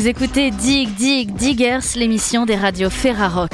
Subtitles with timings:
[0.00, 3.50] Vous écoutez Dig Dig Diggers, l'émission des radios Ferrarock.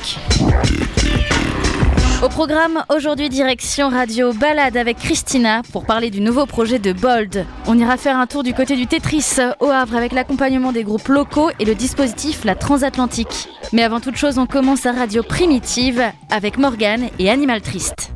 [2.23, 7.45] Au programme, aujourd'hui direction radio Balade avec Christina pour parler du nouveau projet de Bold.
[7.67, 11.09] On ira faire un tour du côté du Tetris au Havre avec l'accompagnement des groupes
[11.09, 13.49] locaux et le dispositif La Transatlantique.
[13.73, 16.01] Mais avant toute chose, on commence à radio primitive
[16.31, 18.16] avec Morgane et Animal Triste.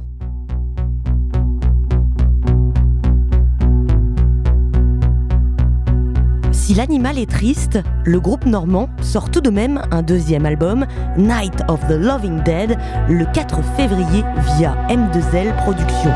[6.71, 10.87] Si l'animal est triste, le groupe normand sort tout de même un deuxième album,
[11.19, 12.79] Night of the Loving Dead,
[13.09, 14.23] le 4 février
[14.57, 16.13] via M2L Productions.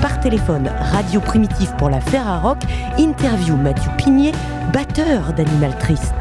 [0.00, 2.62] Par téléphone, Radio Primitif pour la Ferrarock,
[2.96, 4.32] interview Mathieu Pigné,
[4.72, 6.14] batteur d'Animal Triste.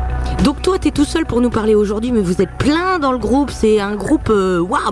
[0.44, 3.12] Donc toi, tu es tout seul pour nous parler aujourd'hui, mais vous êtes plein dans
[3.12, 3.52] le groupe.
[3.52, 4.92] C'est un groupe, euh, waouh.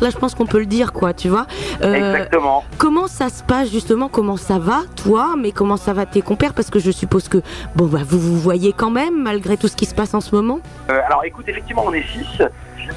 [0.00, 1.46] Là, je pense qu'on peut le dire, quoi, tu vois.
[1.82, 2.64] Euh, Exactement.
[2.78, 4.08] Comment ça se passe justement?
[4.08, 5.36] Comment ça va, toi?
[5.38, 6.52] Mais comment ça va tes compères?
[6.52, 7.38] Parce que je suppose que
[7.76, 10.34] bon, bah, vous vous voyez quand même malgré tout ce qui se passe en ce
[10.34, 10.58] moment.
[10.90, 12.42] Euh, alors, écoute, effectivement, on est six.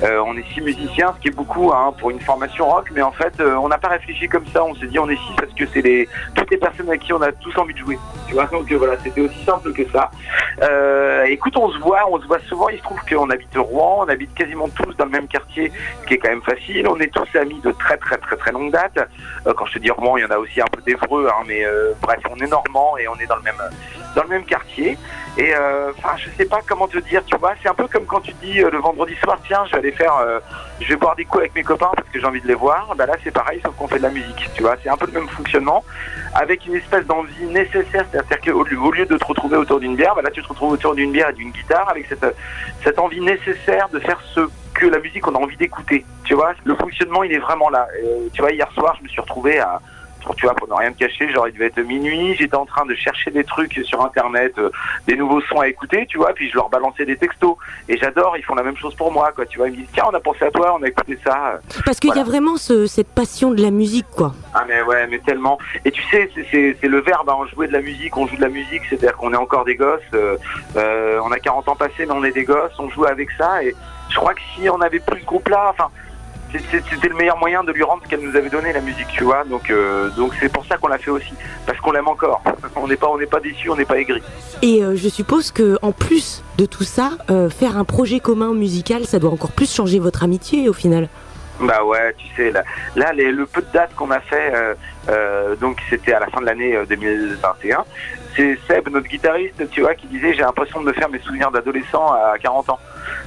[0.04, 3.02] Euh, on est six musiciens, ce qui est beaucoup hein, pour une formation rock, mais
[3.02, 4.64] en fait, euh, on n'a pas réfléchi comme ça.
[4.64, 7.14] On s'est dit on est six parce que c'est les toutes les personnes avec qui
[7.14, 7.98] on a tous envie de jouer.
[8.28, 10.12] Tu vois, donc euh, voilà, c'était aussi simple que ça.
[11.28, 12.70] écoute, on se voit, on se voit souvent.
[12.70, 15.72] Il se trouve qu'on habite Rouen, on habite quasiment tous dans le même quartier,
[16.02, 16.88] ce qui est quand même facile.
[16.88, 19.00] On est tous amis de très très très très longue date.
[19.46, 21.64] quand je te dis Rouen, il y en a aussi un peu d'Evreux, hein, mais
[22.02, 23.62] bref, on est normand et on est dans le même
[24.16, 24.98] dans le même quartier.
[25.38, 28.22] Et enfin, je sais pas comment te dire, tu vois, c'est un peu comme quand
[28.22, 30.40] tu dis le vendredi soir, tiens, je vais faire, euh,
[30.80, 32.94] je vais boire des coups avec mes copains parce que j'ai envie de les voir.
[32.96, 34.50] Bah là, c'est pareil, sauf qu'on fait de la musique.
[34.54, 35.84] Tu vois, c'est un peu le même fonctionnement,
[36.34, 38.06] avec une espèce d'envie nécessaire.
[38.12, 40.72] C'est-à-dire qu'au au lieu de te retrouver autour d'une bière, bah là, tu te retrouves
[40.74, 42.26] autour d'une bière et d'une guitare, avec cette,
[42.84, 44.42] cette envie nécessaire de faire ce
[44.74, 46.06] que la musique on a envie d'écouter.
[46.26, 47.88] Tu vois, le fonctionnement, il est vraiment là.
[48.04, 49.80] Euh, tu vois, hier soir, je me suis retrouvé à
[50.34, 52.86] tu vois, pour ne rien te cacher, genre il devait être minuit, j'étais en train
[52.86, 54.70] de chercher des trucs sur internet, euh,
[55.08, 57.56] des nouveaux sons à écouter, tu vois, puis je leur balançais des textos.
[57.88, 59.46] Et j'adore, ils font la même chose pour moi, quoi.
[59.46, 61.60] Tu vois, ils me disent tiens, on a pensé à toi, on a écouté ça.
[61.86, 64.34] Parce qu'il y a vraiment cette passion de la musique, quoi.
[64.54, 65.58] Ah mais ouais, mais tellement.
[65.84, 68.50] Et tu sais, c'est le verbe, hein, jouer de la musique, on joue de la
[68.50, 70.38] musique, c'est-à-dire qu'on est encore des gosses, euh,
[70.76, 73.64] euh, on a 40 ans passés, mais on est des gosses, on joue avec ça,
[73.64, 73.76] et
[74.10, 75.90] je crois que si on avait plus ce groupe-là, enfin
[76.52, 79.24] c'était le meilleur moyen de lui rendre ce qu'elle nous avait donné la musique, tu
[79.24, 79.44] vois.
[79.44, 81.34] Donc euh, donc c'est pour ça qu'on l'a fait aussi,
[81.66, 82.42] parce qu'on l'aime encore.
[82.76, 84.22] On n'est pas on n'est pas déçu, on n'est pas aigri.
[84.62, 88.54] Et euh, je suppose que en plus de tout ça, euh, faire un projet commun
[88.54, 91.08] musical, ça doit encore plus changer votre amitié au final.
[91.60, 92.64] Bah ouais, tu sais, là,
[92.96, 94.52] là le peu de dates qu'on a fait,
[95.62, 97.86] donc c'était à la fin de l'année 2021,
[98.36, 101.52] c'est Seb, notre guitariste, tu vois, qui disait j'ai l'impression de me faire mes souvenirs
[101.52, 102.80] d'adolescent à 40 ans.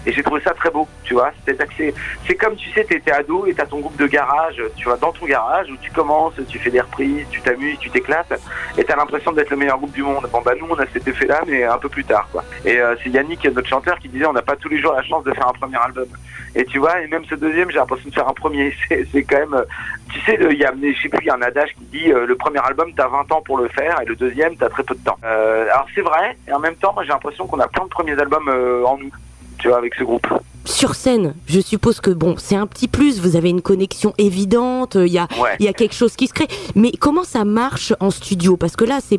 [0.06, 1.32] Et j'ai trouvé ça très beau, tu vois.
[1.46, 4.84] C'est comme, tu sais, tu étais ado et tu as ton groupe de garage, tu
[4.84, 8.32] vois, dans ton garage où tu commences, tu fais des reprises, tu t'amuses, tu t'éclates
[8.76, 10.28] et tu as l'impression d'être le meilleur groupe du monde.
[10.32, 12.44] Bon, bah nous, on a cet effet-là, mais un peu plus tard, quoi.
[12.64, 15.02] Et euh, c'est Yannick, notre chanteur, qui disait on n'a pas tous les jours la
[15.02, 16.08] chance de faire un premier album.
[16.54, 18.74] Et tu vois, et même ce deuxième, j'ai l'impression de faire un premier.
[18.88, 19.64] C'est quand même,
[20.12, 22.12] tu sais, il y a, je sais plus, il y a un adage qui dit
[22.12, 24.64] euh, le premier album, tu as 20 ans pour le faire et le deuxième, tu
[24.64, 25.18] as très peu de temps.
[25.24, 27.90] Euh, alors c'est vrai, et en même temps, moi j'ai l'impression qu'on a plein de
[27.90, 28.48] premiers albums
[28.84, 29.10] en nous
[29.58, 30.26] tu vois, avec ce groupe.
[30.64, 34.96] Sur scène, je suppose que bon, c'est un petit plus, vous avez une connexion évidente,
[34.96, 35.26] il y, a,
[35.58, 36.48] il y a quelque chose qui se crée.
[36.74, 38.56] Mais comment ça marche en studio?
[38.56, 39.18] Parce que là, c'est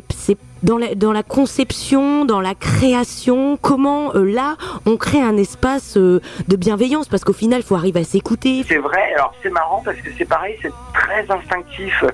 [0.62, 4.56] dans la, conception, dans la création, comment euh, là
[4.86, 8.62] on crée un espace euh, de bienveillance parce qu'au final il faut arriver à s'écouter.
[8.66, 12.04] C'est vrai, alors c'est marrant parce que c'est pareil, c'est très instinctif.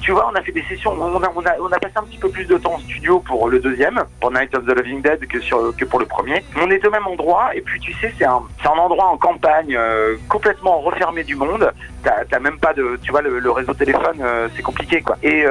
[0.00, 1.16] Tu vois, on a fait des sessions, on
[1.72, 4.52] a, passé un petit peu plus de temps en studio pour le deuxième, pour Night
[4.56, 6.44] of the Living Dead que, pour le premier.
[6.60, 10.16] On est au même endroit et puis tu sais, c'est un, endroit en campagne euh,
[10.28, 11.72] complètement refermé du monde.
[12.02, 14.24] T'as même pas de, tu vois, le, réseau téléphone,
[14.56, 15.16] c'est compliqué quoi.
[15.22, 15.44] Et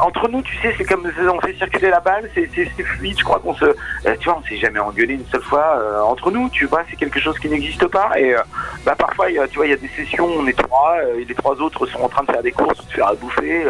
[0.00, 3.18] entre nous, tu sais, c'est comme on fait circuler la balle, c'est fluide.
[3.18, 6.00] Je crois qu'on se, euh, tu vois, on s'est jamais engueulé une seule fois euh,
[6.02, 6.48] entre nous.
[6.50, 8.10] Tu vois, c'est quelque chose qui n'existe pas.
[8.16, 8.40] Et euh,
[8.84, 11.60] bah parfois, tu vois, il y a des sessions, on est trois, et les trois
[11.60, 13.64] autres sont en train de faire des courses, de faire à bouffer,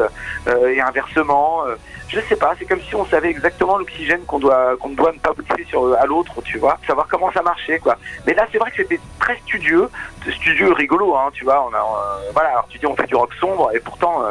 [0.69, 1.65] et inversement.
[2.11, 5.19] Je sais pas, c'est comme si on savait exactement l'oxygène qu'on doit qu'on doit ne
[5.19, 7.97] pas bouffer sur à l'autre, tu vois, savoir comment ça marchait, quoi.
[8.27, 9.89] Mais là, c'est vrai que c'était très studieux,
[10.31, 11.67] studieux rigolo, hein, tu vois.
[11.71, 14.25] On a, voilà, alors tu dis on fait du rock sombre, et pourtant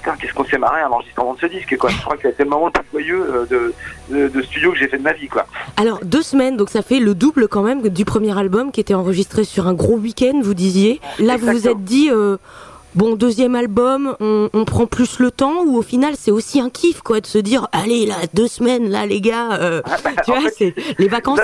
[0.00, 1.90] putain, qu'est-ce qu'on s'est marré à l'enregistrement de ce disque, quoi.
[1.90, 4.98] Je crois que c'est le moment le plus joyeux euh, de, studio que j'ai fait
[4.98, 5.46] de ma vie, quoi.
[5.76, 8.94] Alors, deux semaines, donc ça fait le double quand même du premier album qui était
[8.94, 11.00] enregistré sur un gros week-end, vous disiez.
[11.18, 12.36] Là, vous vous êtes dit, euh,
[12.94, 17.00] bon, deuxième album, on, prend plus le temps ou au final, c'est aussi un kiff,
[17.02, 20.32] quoi, de se dire, allez, là, deux semaines, là, les gars, euh, ah bah, tu
[20.32, 21.40] vois, c'est les vacances.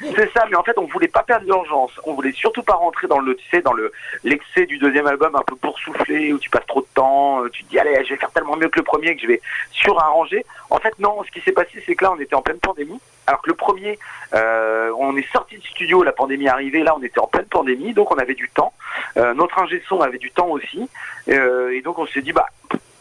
[0.00, 1.92] C'est ça, mais en fait, on voulait pas perdre l'urgence.
[2.04, 3.92] On voulait surtout pas rentrer dans le, tu sais, dans le
[4.24, 5.56] l'excès du deuxième album un peu
[5.86, 8.30] souffler où tu passes trop de temps, euh, tu te dis allez, je vais faire
[8.30, 9.40] tellement mieux que le premier que je vais
[9.72, 10.44] surarranger.
[10.70, 11.22] En fait, non.
[11.24, 13.00] Ce qui s'est passé, c'est que là, on était en pleine pandémie.
[13.26, 13.98] Alors que le premier,
[14.34, 17.46] euh, on est sorti du studio, la pandémie est arrivée, là on était en pleine
[17.46, 18.72] pandémie, donc on avait du temps.
[19.16, 20.88] Euh, notre ingé son avait du temps aussi,
[21.26, 22.46] et donc on s'est dit bah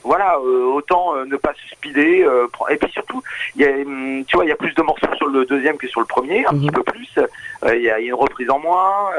[0.05, 2.23] voilà, euh, autant euh, ne pas se speeder.
[2.23, 3.21] Euh, et puis surtout,
[3.55, 5.77] il y a, hum, tu vois, il y a plus de morceaux sur le deuxième
[5.77, 6.71] que sur le premier, un petit mhm.
[6.71, 7.19] peu plus.
[7.67, 9.09] Il y a une reprise en moins,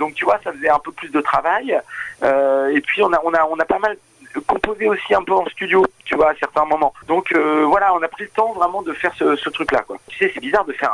[0.00, 1.80] donc tu vois, ça faisait un peu plus de travail.
[2.22, 3.96] et puis on a, on a, on a pas mal
[4.40, 6.92] composé aussi un peu en studio, tu vois, à certains moments.
[7.08, 9.96] Donc voilà, on a pris le temps vraiment de faire ce, truc-là, quoi.
[10.08, 10.92] Tu sais, c'est bizarre de faire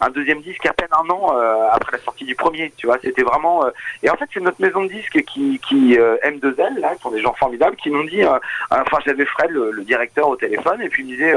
[0.00, 2.72] un, deuxième disque à peine un an euh, après la sortie du premier.
[2.76, 3.64] Tu vois, c'était vraiment.
[3.64, 3.70] Euh,
[4.02, 7.10] et en fait, c'est notre maison de disques qui, qui euh, M2L, là, qui sont
[7.10, 8.22] des gens formidables, qui m'ont dit.
[8.70, 11.34] enfin, j'avais Fred, le, directeur, au téléphone, et puis il me disait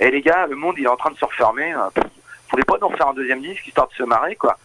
[0.00, 1.72] "Eh les gars, le monde il est en train de se refermer.
[1.72, 2.02] vous
[2.50, 4.56] voulez pas nous refaire un deuxième disque histoire de se marrer, quoi?"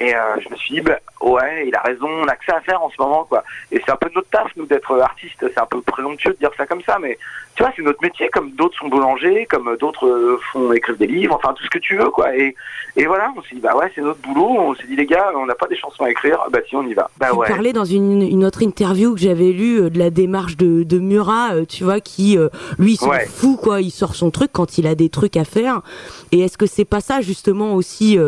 [0.00, 2.60] Et je me suis dit, bah, ouais, il a raison, on a que ça à
[2.60, 3.44] faire en ce moment, quoi.
[3.70, 5.36] Et c'est un peu notre taf, nous, d'être artistes.
[5.40, 7.18] C'est un peu présomptueux de dire ça comme ça, mais
[7.60, 11.06] tu vois, c'est notre métier, comme d'autres sont boulangers, comme d'autres euh, font écrire des
[11.06, 12.34] livres, enfin tout ce que tu veux, quoi.
[12.34, 12.54] Et,
[12.96, 14.48] et voilà, on s'est dit, bah ouais, c'est notre boulot.
[14.48, 16.86] On s'est dit, les gars, on n'a pas des chansons à écrire, bah si, on
[16.86, 17.10] y va.
[17.18, 20.56] Bah tu parlais dans une, une, autre interview que j'avais lue euh, de la démarche
[20.56, 22.38] de, de Murat, euh, tu vois, qui,
[22.78, 23.82] lui, s'en fout, quoi.
[23.82, 25.82] Il sort son truc quand il a des trucs à faire.
[26.32, 28.18] Et est-ce que c'est pas ça, justement, aussi,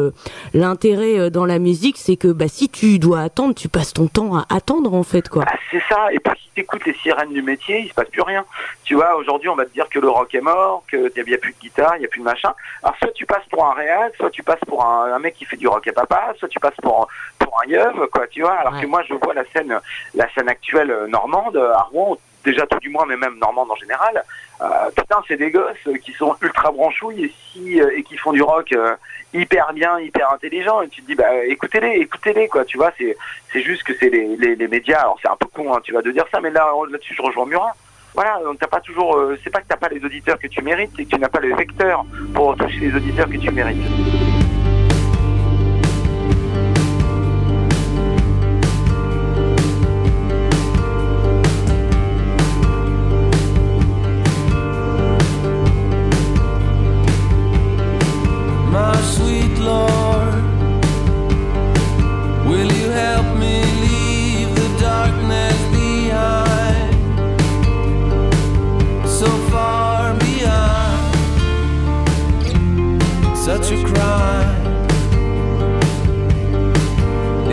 [0.53, 4.37] l'intérêt dans la musique, c'est que, bah, si tu dois attendre, tu passes ton temps
[4.37, 5.44] à attendre, en fait, quoi.
[5.44, 6.12] Bah, c'est ça.
[6.12, 8.44] Et puis, si t'écoutes les sirènes du métier, il se passe plus rien.
[8.85, 11.38] Tu vois, aujourd'hui, on va te dire que le rock est mort, qu'il n'y a,
[11.38, 12.53] plus de guitare, il n'y a plus de machin.
[12.82, 15.56] Alors, soit tu passes pour un réal, soit tu passes pour un, mec qui fait
[15.56, 18.55] du rock et papa, soit tu passes pour, pour un yeuve, quoi, tu vois.
[18.55, 19.79] Alors que moi, je vois la scène,
[20.15, 24.23] la scène actuelle normande, à Rouen, déjà tout du moins, mais même normande en général.
[24.61, 28.33] Euh, putain, c'est des gosses qui sont ultra branchouilles et, si, euh, et qui font
[28.33, 28.94] du rock euh,
[29.33, 30.83] hyper bien, hyper intelligent.
[30.83, 32.65] Et tu te dis, bah écoutez-les, écoutez-les, quoi.
[32.65, 33.17] Tu vois, c'est
[33.53, 35.00] c'est juste que c'est les, les, les, médias.
[35.00, 37.23] Alors c'est un peu con, hein, tu vas de dire ça, mais là là-dessus, je
[37.23, 37.75] rejoins Murat
[38.15, 40.91] voilà, donc t'as pas toujours, c'est pas que t'as pas les auditeurs que tu mérites,
[40.94, 42.05] c'est que tu n'as pas le vecteur
[42.35, 43.79] pour toucher les auditeurs que tu mérites.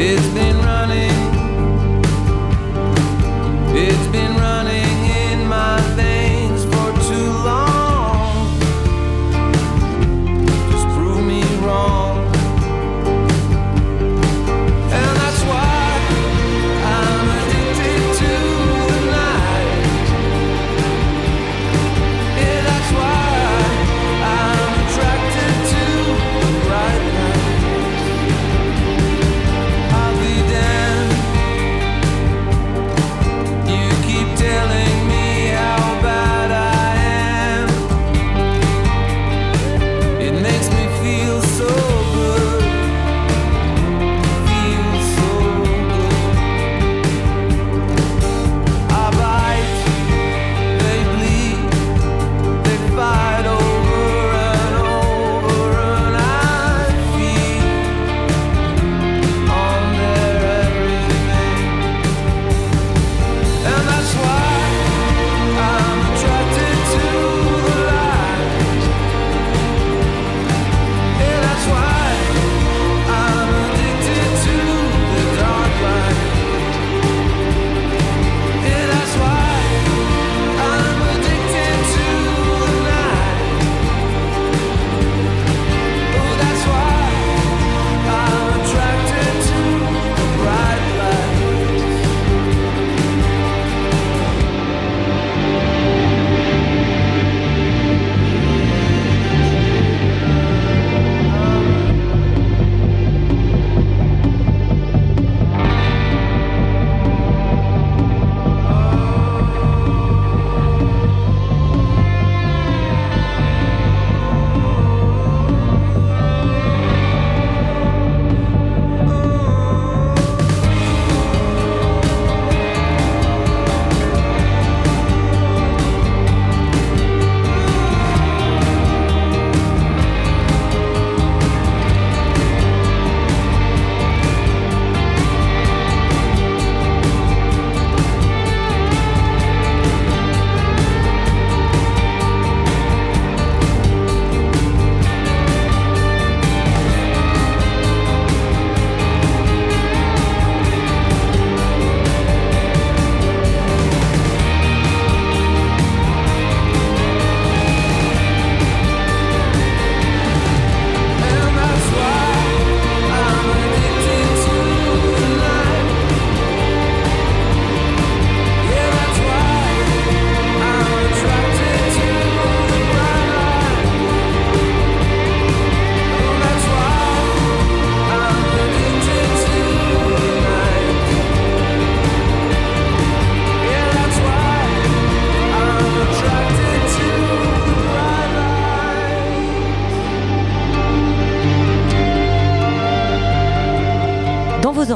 [0.01, 0.58] It's been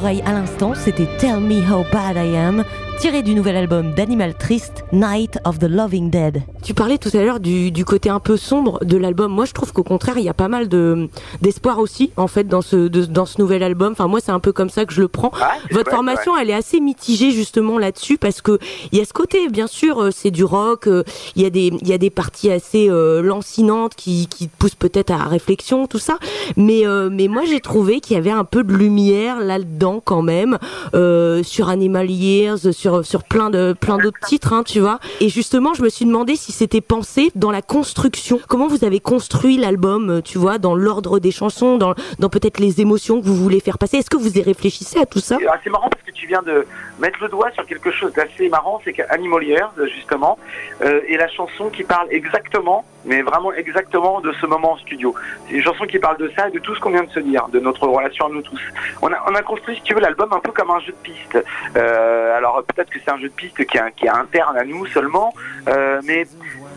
[0.06, 2.66] à l'instant, c'était Tell Me How Bad I Am,
[2.98, 6.44] tiré du nouvel album d'Animal Triste, Night of the Loving Dead.
[6.64, 9.32] Tu parlais tout à l'heure du, côté un peu sombre de l'album.
[9.32, 11.10] Moi, je trouve qu'au contraire, il y a pas mal de
[11.42, 13.92] d'espoir aussi, en fait, dans ce dans ce nouvel album.
[13.94, 15.32] Enfin, moi, c'est un peu comme ça que je le prends.
[15.72, 18.60] Votre formation, elle est assez mitigée justement là-dessus parce que
[18.92, 20.88] il y a ce côté, bien sûr, euh, c'est du rock.
[20.88, 21.04] Euh,
[21.36, 24.76] il y a des il y a des parties assez euh, lancinantes qui qui poussent
[24.76, 26.18] peut-être à la réflexion, tout ça.
[26.56, 30.58] Mais mais moi, j'ai trouvé qu'il y avait un peu de lumière là-dedans quand même
[31.44, 35.00] sur Animal Years, sur sur plein de plein d'autres titres, hein, tu vois.
[35.20, 38.40] Et justement, je me suis demandé si c'était pensé dans la construction.
[38.48, 42.60] Comment vous avez construit l'album, euh, tu vois, dans l'ordre des chansons, dans, dans peut-être
[42.60, 43.98] les émotions que vous voulez faire passer?
[43.98, 45.38] Est-ce que vous y réfléchissez à tout ça?
[45.64, 46.66] C'est marrant parce que tu viens de
[47.00, 49.64] mettre le doigt sur quelque chose d'assez marrant, c'est qu'Animaliers,
[49.96, 50.38] justement,
[50.84, 55.14] euh, est la chanson qui parle exactement, mais vraiment exactement de ce moment en studio.
[55.48, 57.20] C'est une chanson qui parle de ça et de tout ce qu'on vient de se
[57.20, 58.62] dire, de notre relation à nous tous.
[59.02, 60.98] On a, on a construit, si tu veux, l'album un peu comme un jeu de
[60.98, 61.44] piste.
[61.76, 64.64] Euh, alors peut-être que c'est un jeu de piste qui est, qui est interne à
[64.64, 65.34] nous seulement,
[65.68, 66.26] euh, mais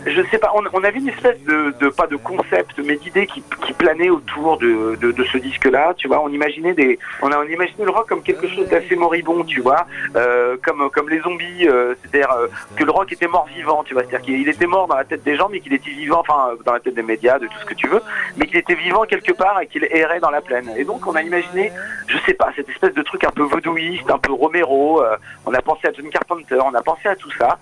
[0.07, 3.27] je sais pas, on, on, avait une espèce de, de pas de concept, mais d'idées
[3.27, 4.97] qui, qui planait autour de,
[5.33, 5.95] ce disque-là.
[5.97, 8.97] Tu vois, on imaginait des, on a on imaginé le rock comme quelque chose d'assez
[8.97, 13.27] moribond, tu vois, euh, comme comme les zombies, euh, c'est-à-dire euh, que le rock était
[13.27, 15.75] mort vivant, tu vois, c'est-à-dire qu'il était mort dans la tête des gens, mais qu'il
[15.75, 18.03] était vivant, enfin dans la tête des médias, de tout ce que tu veux,
[18.37, 20.71] mais qu'il était vivant quelque part et qu'il errait dans la plaine.
[20.77, 21.73] Et donc on a imaginé,
[22.07, 25.03] je sais pas, cette espèce de truc un peu vaudouiste, un peu Romero.
[25.03, 27.59] Euh, on a pensé à John Carpenter, on a pensé à tout ça.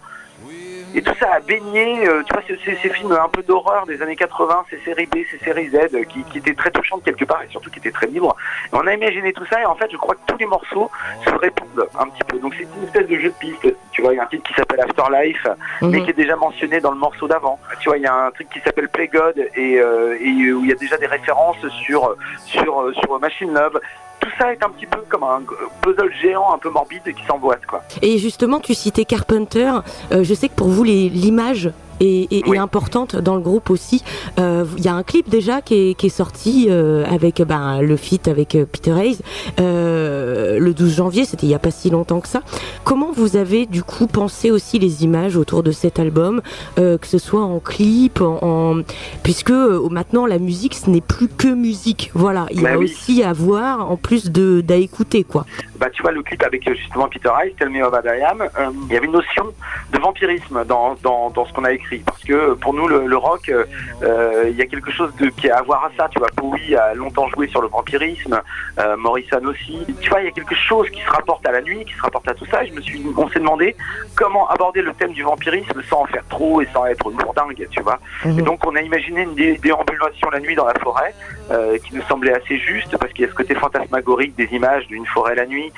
[0.94, 4.00] Et tout ça a baigné, euh, tu vois, ces, ces, films un peu d'horreur des
[4.00, 7.24] années 80, ces séries B, ces séries Z, euh, qui, qui, étaient très touchantes quelque
[7.24, 8.36] part et surtout qui étaient très libres.
[8.72, 10.90] Et on a imaginé tout ça et en fait, je crois que tous les morceaux
[11.24, 12.38] se répondent un petit peu.
[12.38, 13.74] Donc c'est une espèce de jeu de piste.
[13.90, 15.46] Tu vois, il y a un titre qui s'appelle Afterlife,
[15.82, 15.90] mhm.
[15.90, 17.58] mais qui est déjà mentionné dans le morceau d'avant.
[17.80, 20.62] Tu vois, il y a un truc qui s'appelle Play God et, euh, et, où
[20.62, 23.80] il y a déjà des références sur sur sur Machine Love
[24.24, 25.42] tout ça est un petit peu comme un
[25.82, 27.82] puzzle géant un peu morbide qui s'emboîte quoi.
[28.00, 29.70] Et justement, tu citais Carpenter.
[30.12, 34.02] Euh, je sais que pour vous, l'image et, importante dans le groupe aussi.
[34.36, 37.82] Il euh, y a un clip déjà qui est, qui est sorti euh, avec ben,
[37.82, 39.18] le feat avec euh, Peter Hayes
[39.58, 42.42] le 12 janvier, c'était il n'y a pas si longtemps que ça.
[42.84, 46.42] Comment vous avez du coup pensé aussi les images autour de cet album,
[46.76, 48.80] que ce soit en clip, en,
[49.22, 52.10] puisque maintenant la musique ce n'est plus que musique.
[52.14, 55.44] Voilà, il y a bah aussi à voir en plus de d'à écouter quoi.
[55.78, 58.48] Bah tu vois le clip avec justement Peter Hayes, Tell Me About I Am,
[58.86, 59.44] il y avait une notion
[59.92, 61.98] de vampirisme dans, dans, dans ce qu'on a écrit.
[61.98, 65.58] Parce que pour nous le, rock euh, il y a quelque chose de, qui a
[65.58, 66.28] à voir à ça tu vois.
[66.36, 68.40] Bowie a longtemps joué sur le vampirisme
[68.78, 69.84] euh, Morrison aussi.
[70.00, 72.02] Tu vois il y a quelque chose qui se rapporte à la nuit qui se
[72.02, 72.64] rapporte à tout ça.
[72.64, 73.76] Et je me suis on s'est demandé
[74.16, 77.80] comment aborder le thème du vampirisme sans en faire trop et sans être lourdingue tu
[77.82, 77.98] vois.
[78.24, 78.38] Mhm.
[78.38, 81.14] et donc on a imaginé une déambulation la nuit dans la forêt
[81.50, 84.86] euh, qui nous semblait assez juste parce qu'il y a ce côté fantasmagorique des images
[84.88, 85.72] d'une forêt la nuit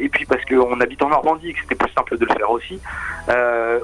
[0.00, 2.80] et puis parce qu'on habite en Normandie que c'était plus simple de le faire aussi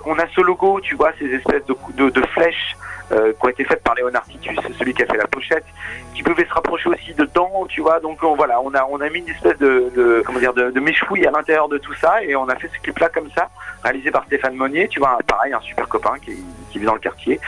[0.04, 2.76] on a ce logo tu vois ces espèces de, de, flèches
[3.12, 5.64] euh, qui ont été faites par Léonard Titus, celui qui a fait la pochette,
[6.12, 8.00] qui pouvaient se rapprocher aussi dedans, tu vois.
[8.00, 10.80] Donc voilà, on a on a mis une espèce de, de comment dire de, de
[10.80, 13.48] méchouille à l'intérieur de tout ça et on a fait ce clip-là comme ça,
[13.84, 16.32] réalisé par Stéphane Monnier, tu vois, pareil, un super copain qui,
[16.76, 17.40] qui vit dans le quartier.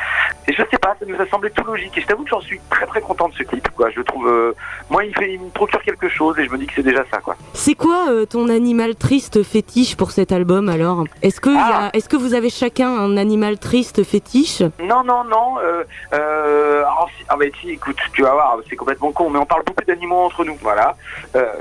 [0.47, 1.97] Et je sais pas, ça nous a semblé tout logique.
[1.99, 3.91] Et je t'avoue que j'en suis très très content de ce clip, quoi.
[3.91, 4.55] Je trouve, euh,
[4.89, 7.05] moi, il, fait, il me procure quelque chose et je me dis que c'est déjà
[7.11, 7.37] ça, quoi.
[7.53, 11.05] C'est quoi euh, ton animal triste fétiche pour cet album alors?
[11.23, 11.91] Est-ce que, ah.
[11.93, 14.63] est-ce que vous avez chacun un animal triste fétiche?
[14.81, 15.57] Non, non, non.
[16.13, 16.83] Euh,
[17.29, 20.25] ah bah si, écoute, tu vas voir, c'est complètement con, mais on parle beaucoup d'animaux
[20.25, 20.97] entre nous, voilà.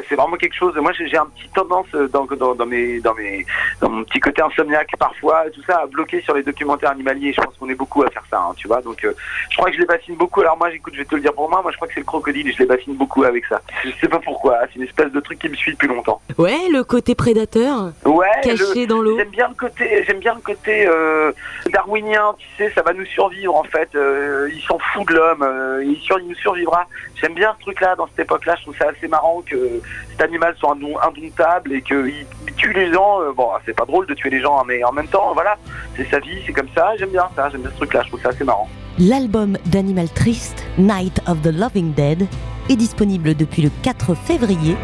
[0.07, 0.75] c'est vraiment quelque chose.
[0.77, 3.45] Moi, j'ai un petit tendance dans, dans, dans, mes, dans mes,
[3.81, 7.33] dans mon petit côté insomniaque parfois, tout ça, à bloquer sur les documentaires animaliers.
[7.33, 8.81] Je pense qu'on est beaucoup à faire ça, hein, tu vois.
[8.81, 9.13] Donc, euh,
[9.49, 10.41] je crois que je les bassine beaucoup.
[10.41, 11.61] Alors moi, j'écoute, je vais te le dire pour moi.
[11.61, 13.61] Moi, je crois que c'est le crocodile et je les bassine beaucoup avec ça.
[13.83, 14.59] Je sais pas pourquoi.
[14.67, 16.21] C'est une espèce de truc qui me suit depuis longtemps.
[16.37, 17.91] Ouais, le côté prédateur.
[18.05, 18.27] Ouais.
[18.43, 19.17] Caché dans l'eau.
[19.17, 21.31] J'aime bien le côté, j'aime bien le côté euh,
[21.71, 22.35] darwinien.
[22.37, 23.89] Tu sais, ça va nous survivre en fait.
[23.95, 25.83] Euh, ils s'en foutent de l'homme.
[25.83, 26.85] il, sur, il nous survivra.
[27.15, 28.55] J'aime bien ce truc-là dans cette époque-là.
[28.57, 32.25] Je trouve ça assez marrant que cet animal soit indomptable et qu'il
[32.57, 33.19] tue les gens.
[33.33, 35.57] bon, c'est pas drôle de tuer les gens, hein, mais en même temps, voilà,
[35.95, 36.95] c'est sa vie, c'est comme ça.
[36.97, 37.46] J'aime bien ça.
[37.51, 38.01] J'aime bien ce truc-là.
[38.03, 38.67] Je trouve ça assez marrant.
[38.99, 42.27] L'album d'Animal Triste, Night of the Loving Dead,
[42.69, 44.75] est disponible depuis le 4 février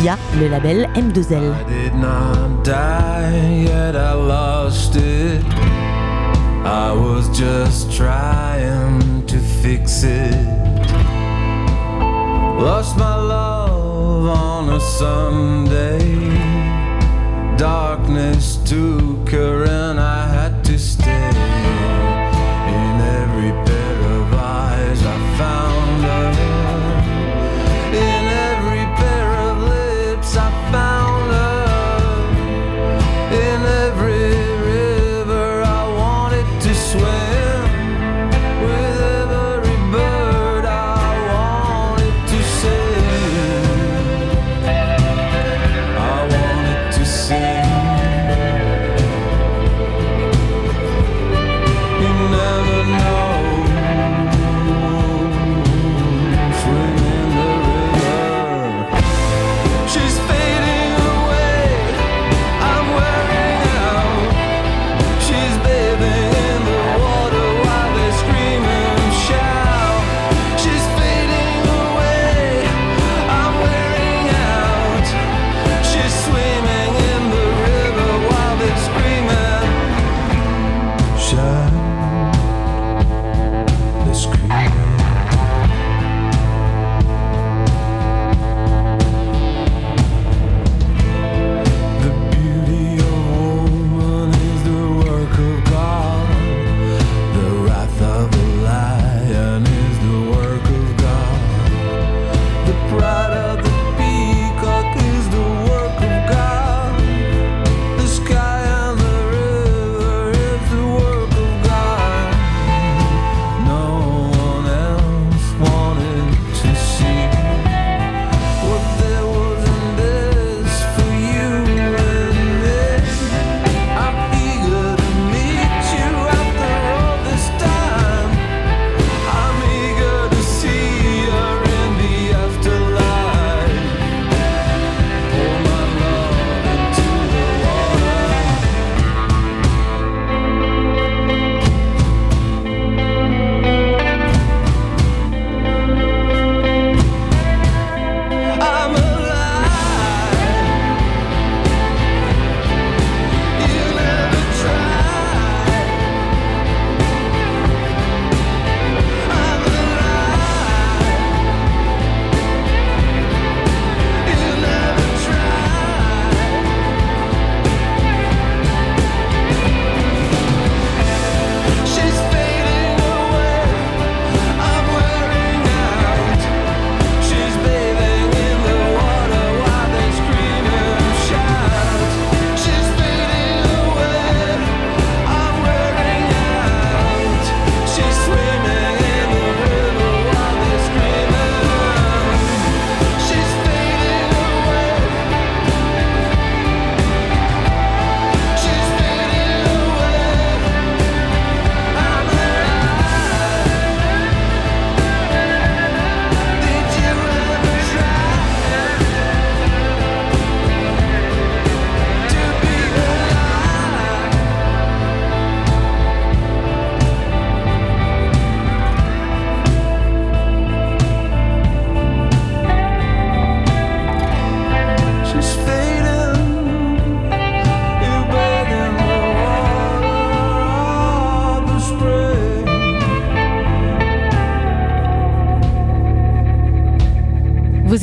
[0.00, 1.52] via le label M2L.
[6.66, 10.34] I was just trying to fix it.
[12.58, 15.98] Lost my love on a Sunday.
[17.58, 21.63] Darkness took her and I had to stay.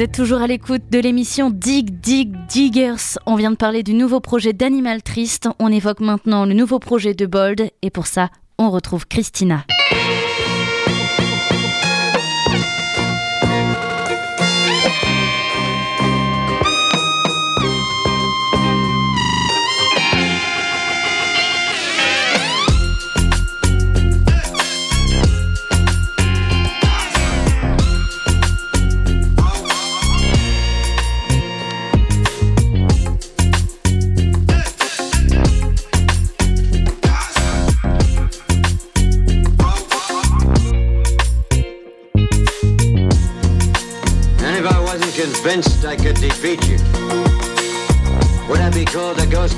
[0.02, 3.20] Vous êtes toujours à l'écoute de l'émission Dig Dig Diggers.
[3.28, 5.48] On vient de parler du nouveau projet d'Animal Triste.
[5.60, 7.70] On évoque maintenant le nouveau projet de Bold.
[7.84, 9.64] Et pour ça, on retrouve Christina.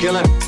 [0.03, 0.42] Killer?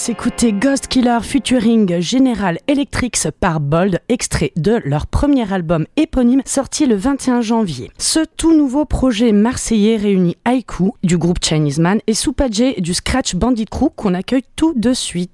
[0.00, 6.86] S'écouter Ghost Killer featuring General Electrics par Bold, extrait de leur premier album éponyme sorti
[6.86, 7.90] le 21 janvier.
[7.98, 13.34] Ce tout nouveau projet marseillais réunit Haiku du groupe Chinese Man et Soupadje du Scratch
[13.34, 15.30] Bandit Crew qu'on accueille tout de suite.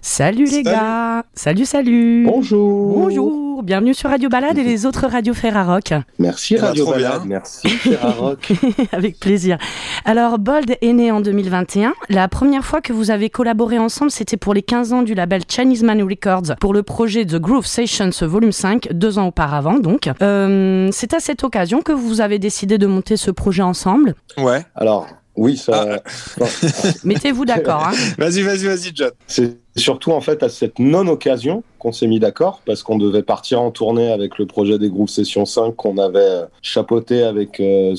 [0.00, 5.34] Salut les gars Salut, salut Bonjour Bonjour Bienvenue sur Radio Balade et les autres radios
[5.34, 5.92] Ferrarock.
[6.18, 8.52] Merci Radio Balade, merci Ferrarock.
[8.92, 9.58] Avec plaisir.
[10.04, 11.92] Alors, Bold est né en 2021.
[12.08, 15.40] La première fois que vous avez collaboré ensemble, c'était pour les 15 ans du label
[15.48, 20.10] Chinese Man Records pour le projet The Groove Sessions Volume 5, deux ans auparavant donc.
[20.20, 24.62] Euh, c'est à cette occasion que vous avez décidé de monter ce projet ensemble Ouais.
[24.74, 25.06] Alors,
[25.38, 26.00] oui, ça.
[26.40, 26.44] Ah.
[27.04, 27.86] Mettez-vous d'accord.
[27.86, 27.92] Hein.
[28.18, 29.12] Vas-y, vas-y, vas-y, John.
[29.28, 33.62] C'est surtout en fait à cette non-occasion qu'on s'est mis d'accord parce qu'on devait partir
[33.62, 37.94] en tournée avec le projet des groupes Session 5 qu'on avait euh, chapeauté avec euh,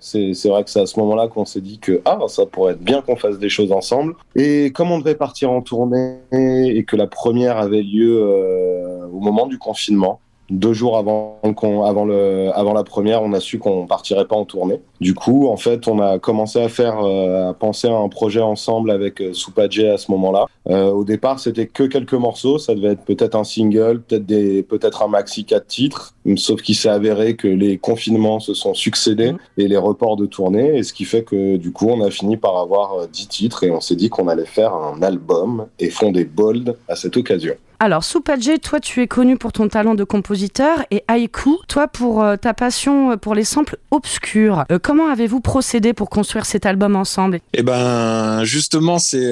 [0.00, 2.82] C'est vrai que c'est à ce moment-là qu'on s'est dit que ah, ça pourrait être
[2.82, 4.14] bien qu'on fasse des choses ensemble.
[4.34, 9.20] Et comme on devait partir en tournée et que la première avait lieu euh, au
[9.20, 13.86] moment du confinement, deux jours avant, avant, le, avant la première, on a su qu'on
[13.86, 14.80] partirait pas en tournée.
[15.00, 18.40] Du coup, en fait, on a commencé à faire, euh, à penser à un projet
[18.40, 20.46] ensemble avec euh, à ce moment-là.
[20.68, 22.58] Euh, au départ, c'était que quelques morceaux.
[22.58, 26.14] Ça devait être peut-être un single, peut-être des, peut-être un maxi quatre titres.
[26.36, 29.38] Sauf qu'il s'est avéré que les confinements se sont succédés mmh.
[29.58, 32.36] et les reports de tournée, et ce qui fait que du coup, on a fini
[32.36, 35.90] par avoir euh, dix titres et on s'est dit qu'on allait faire un album et
[35.90, 37.54] fonder Bold à cette occasion.
[37.84, 42.22] Alors, Soupadje, toi, tu es connu pour ton talent de compositeur et Haiku, toi, pour
[42.22, 44.64] euh, ta passion euh, pour les samples obscurs.
[44.70, 47.40] Euh, comment avez-vous procédé pour construire cet album ensemble?
[47.54, 49.28] Eh ben, justement, c'est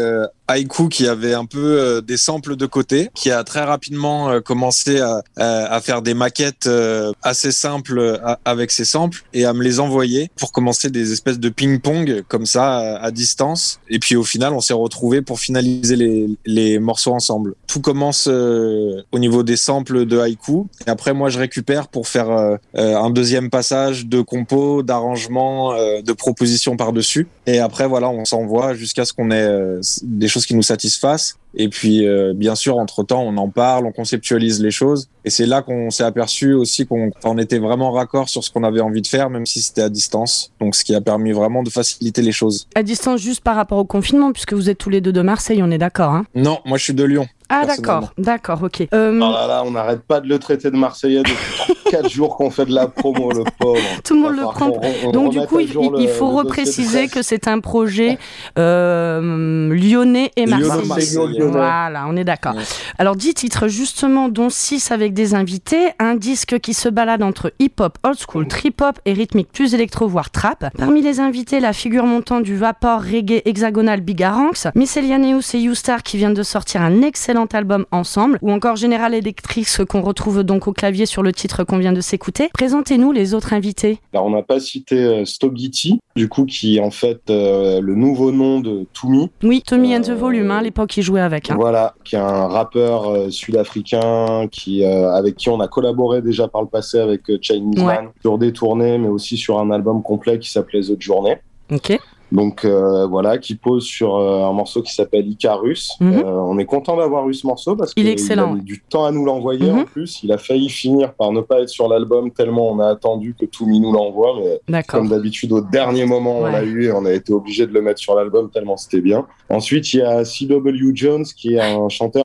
[0.51, 4.41] Haiku qui avait un peu euh, des samples de côté, qui a très rapidement euh,
[4.41, 9.81] commencé à, faire des maquettes euh, assez simples avec ses samples et à me les
[9.81, 13.81] envoyer pour commencer des espèces de ping-pong comme ça à, distance.
[13.89, 17.55] Et puis au final, on s'est retrouvé pour finaliser les, les, morceaux ensemble.
[17.67, 22.59] Tout commence au niveau des samples de Haiku et après moi je récupère pour faire
[22.75, 27.27] un deuxième passage de compos, d'arrangements, de propositions par-dessus.
[27.47, 31.37] Et après voilà, on s'envoie jusqu'à ce qu'on ait des choses qui nous satisfassent.
[31.55, 35.09] Et puis, euh, bien sûr, entre-temps, on en parle, on conceptualise les choses.
[35.25, 38.65] Et c'est là qu'on s'est aperçu aussi qu'on on était vraiment raccord sur ce qu'on
[38.65, 40.53] avait envie de faire, même si c'était à distance.
[40.61, 42.67] Donc, ce qui a permis vraiment de faciliter les choses.
[42.75, 45.63] À distance, juste par rapport au confinement, puisque vous êtes tous les deux de Marseille,
[45.63, 46.25] on est d'accord hein?
[46.35, 47.27] Non, moi je suis de Lyon.
[47.53, 48.87] Ah d'accord, d'accord, ok.
[48.95, 49.13] Euh...
[49.17, 52.49] Oh là là, on n'arrête pas de le traiter de Marseillais depuis 4 jours qu'on
[52.51, 53.81] fait de la promo, le pauvre.
[54.05, 54.71] Tout le monde le prend.
[55.13, 58.19] Donc du coup, il, il faut repréciser que c'est un projet
[58.57, 61.40] euh, lyonnais et marseillais.
[61.47, 62.55] Voilà, on est d'accord.
[62.55, 62.63] Ouais.
[62.99, 67.53] Alors 10 titres justement, dont 6 avec des invités, un disque qui se balade entre
[67.59, 70.67] hip-hop, old school, trip-hop et rythmique plus électro voire trap.
[70.77, 76.03] Parmi les invités, la figure montante du vapor reggae hexagonal Bigaranx, Miss Elianeus et U-Star
[76.03, 80.69] qui viennent de sortir un excellent album ensemble, ou encore General Electric qu'on retrouve donc
[80.69, 82.51] au clavier sur le titre qu'on vient de s'écouter.
[82.53, 83.99] Présentez-nous les autres invités.
[84.13, 87.95] Alors on n'a pas cité euh, Stogiti, du coup qui est en fait euh, le
[87.95, 89.31] nouveau nom de Toumi.
[89.43, 91.30] Oui, Tommy and the Volume, hein, à l'époque il jouait avec.
[91.33, 91.57] Hein.
[91.57, 96.49] Voilà, qui est un rappeur euh, sud-africain qui euh, avec qui on a collaboré déjà
[96.49, 97.85] par le passé avec Chinese ouais.
[97.85, 101.39] Man sur des tournées, mais aussi sur un album complet qui s'appelait The Journey.
[101.71, 101.99] Ok.
[102.33, 105.97] Donc euh, voilà, qui pose sur euh, un morceau qui s'appelle Icarus.
[106.01, 106.25] Mm -hmm.
[106.25, 109.13] euh, on est content d'avoir eu ce morceau parce qu'il a mis du temps à
[109.13, 109.83] nous l'envoyer mm -hmm.
[109.83, 110.11] en plus.
[110.25, 113.47] Il a failli finir par ne pas être sur l'album tellement on a attendu que
[113.47, 114.33] Toumi nous l'envoie.
[114.73, 116.49] Mais comme d'habitude, au dernier moment, ouais.
[116.49, 119.05] on l'a eu et on a été obligé de le mettre sur l'album tellement c'était
[119.11, 119.21] bien.
[119.59, 120.93] Ensuite, il y a C.W.
[121.03, 122.25] Jones qui est un chanteur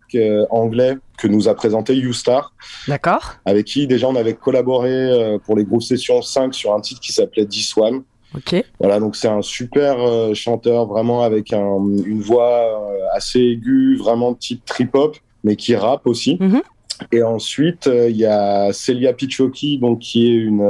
[0.49, 2.53] anglais que nous a présenté U-Star.
[2.87, 3.35] D'accord.
[3.45, 7.01] Avec qui déjà on avait collaboré euh, pour les groupes Session 5 sur un titre
[7.01, 8.03] qui s'appelait This One.
[8.79, 13.97] Voilà, donc c'est un super euh, chanteur, vraiment avec un, une voix euh, assez aiguë,
[13.97, 16.37] vraiment type trip-hop, mais qui rappe aussi.
[16.39, 16.61] Mm -hmm.
[17.11, 20.63] Et ensuite, euh, il y a Celia Pichocchi, donc qui est une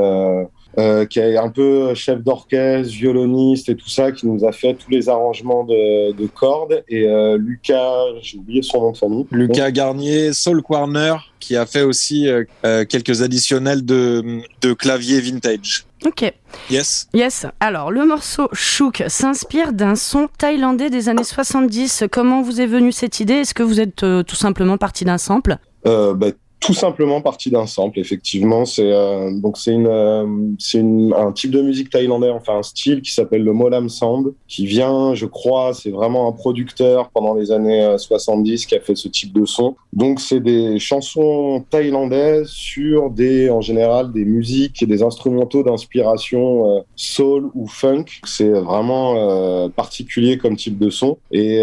[0.78, 4.74] euh, qui est un peu chef d'orchestre, violoniste et tout ça, qui nous a fait
[4.74, 6.84] tous les arrangements de, de cordes.
[6.90, 9.26] Et euh, Lucas, j'ai oublié son nom de famille.
[9.32, 15.22] Lucas Donc, Garnier, Saul Corner, qui a fait aussi euh, quelques additionnels de, de clavier
[15.22, 15.86] vintage.
[16.06, 16.32] Ok.
[16.70, 17.08] Yes.
[17.14, 17.48] Yes.
[17.60, 22.04] Alors, le morceau Chouk s'inspire d'un son thaïlandais des années 70.
[22.12, 23.36] Comment vous est venue cette idée?
[23.36, 25.58] Est-ce que vous êtes euh, tout simplement parti d'un sample?
[25.88, 26.28] Euh, bah,
[26.66, 28.66] tout simplement parti d'un sample, effectivement.
[28.66, 30.26] C'est euh, donc c'est une, euh,
[30.58, 34.66] c'est un type de musique thaïlandais, enfin un style qui s'appelle le Molam Sound, qui
[34.66, 39.08] vient, je crois, c'est vraiment un producteur pendant les années 70 qui a fait ce
[39.08, 39.76] type de son.
[39.94, 46.78] Donc c'est des chansons thaïlandaises sur des, en général, des musiques et des instrumentaux d'inspiration
[46.78, 48.06] euh, soul ou funk.
[48.26, 51.18] C'est vraiment particulier comme type de son.
[51.32, 51.58] Et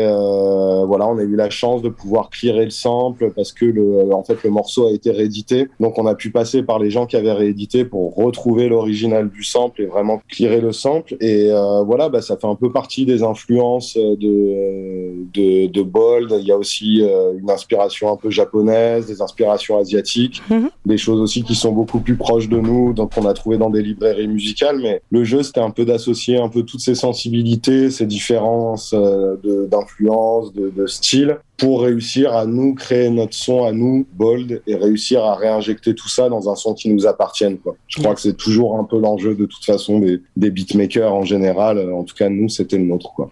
[0.86, 4.22] voilà, on a eu la chance de pouvoir clearer le sample parce que le, en
[4.22, 5.68] fait, le morceau a été réédité.
[5.80, 9.44] Donc on a pu passer par les gens qui avaient réédité pour retrouver l'original du
[9.44, 11.16] sample et vraiment clearer le sample.
[11.20, 16.34] Et euh, voilà, bah, ça fait un peu partie des influences de, de, de Bold.
[16.40, 20.56] Il y a aussi euh, une inspiration un peu japonaise, des inspirations asiatiques, Mhm.
[20.58, 20.70] mm -hmm.
[20.92, 23.70] des choses aussi qui sont beaucoup plus proches de nous, donc qu'on a trouvé dans
[23.76, 24.78] des librairies musicales.
[24.84, 29.36] Mais le jeu, c'était un peu d'associer un peu toutes ces sensibilités, ces différences euh,
[29.72, 31.30] d'influence, de, de, de style
[31.62, 36.08] pour réussir à nous créer notre son à nous, Bold, et réussir à réinjecter tout
[36.08, 37.56] ça dans un son qui nous appartienne.
[37.58, 37.76] Quoi.
[37.86, 41.22] Je crois que c'est toujours un peu l'enjeu de toute façon des, des, beatmakers en
[41.22, 41.78] général.
[41.92, 43.12] En tout cas, nous, c'était le nôtre.
[43.14, 43.30] Quoi.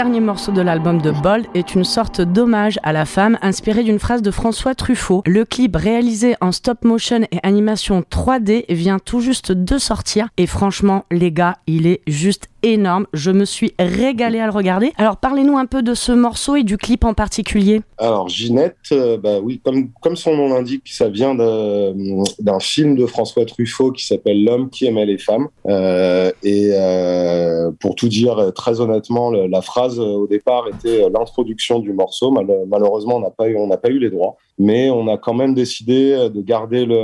[0.00, 3.98] Dernier morceau de l'album de Bold, est une sorte d'hommage à la femme inspiré d'une
[3.98, 5.22] phrase de François Truffaut.
[5.26, 10.46] Le clip réalisé en stop motion et animation 3D vient tout juste de sortir et
[10.46, 13.06] franchement les gars, il est juste énorme.
[13.12, 14.92] Je me suis régalé à le regarder.
[14.96, 17.82] Alors parlez-nous un peu de ce morceau et du clip en particulier.
[17.98, 23.44] Alors Ginette, euh, bah oui, comme, son nom l'indique, ça vient d'un film de François
[23.44, 25.48] Truffaut qui s'appelle L'homme qui aimait les femmes.
[25.66, 31.92] Euh, et euh, pour tout dire très honnêtement, la phrase au départ était l'introduction du
[31.92, 32.30] morceau.
[32.30, 35.32] malheureusement, on n'a pas eu, on n'a pas eu les droits mais on a quand
[35.32, 36.94] même décidé de garder le,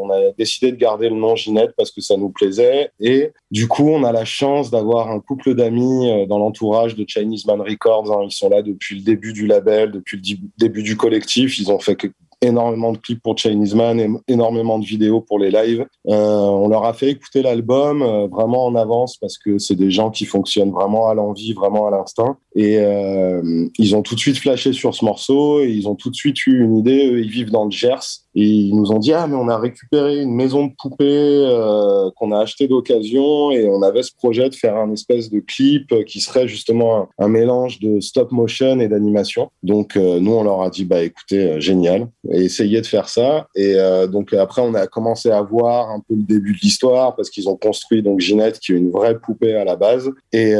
[0.00, 3.66] on a décidé de garder le nom Ginette parce que ça nous plaisait et du
[3.66, 7.60] coup on a la chance d'avoir un couple d'amis euh, dans l'entourage de Chinese Man
[7.60, 8.12] Records.
[8.12, 8.26] Hein.
[8.26, 11.58] Ils sont là depuis le début du label, depuis le début du collectif.
[11.58, 11.96] Ils ont fait
[12.40, 15.86] énormément de clips pour Chinese Man, énormément de vidéos pour les lives.
[16.08, 19.90] Euh, on leur a fait écouter l'album euh, vraiment en avance parce que c'est des
[19.90, 22.36] gens qui fonctionnent vraiment à l'envie, vraiment à l'instinct.
[22.54, 26.10] Et euh, ils ont tout de suite flashé sur ce morceau et ils ont tout
[26.10, 27.10] de suite eu une idée.
[27.10, 29.58] Eux, ils vivent dans le Gers et ils nous ont dit ah mais on a
[29.58, 34.48] récupéré une maison de poupée euh, qu'on a acheté d'occasion et on avait ce projet
[34.48, 38.88] de faire un espèce de clip qui serait justement un, mélange de stop motion et
[38.88, 39.50] d'animation.
[39.64, 43.08] Donc euh, nous on leur a dit bah écoutez euh, génial et essayez de faire
[43.08, 43.48] ça.
[43.56, 43.76] Et
[44.10, 47.48] donc après on a commencé à voir un peu le début de l'histoire parce qu'ils
[47.48, 50.52] ont construit donc Ginette qui est une vraie poupée à la base et,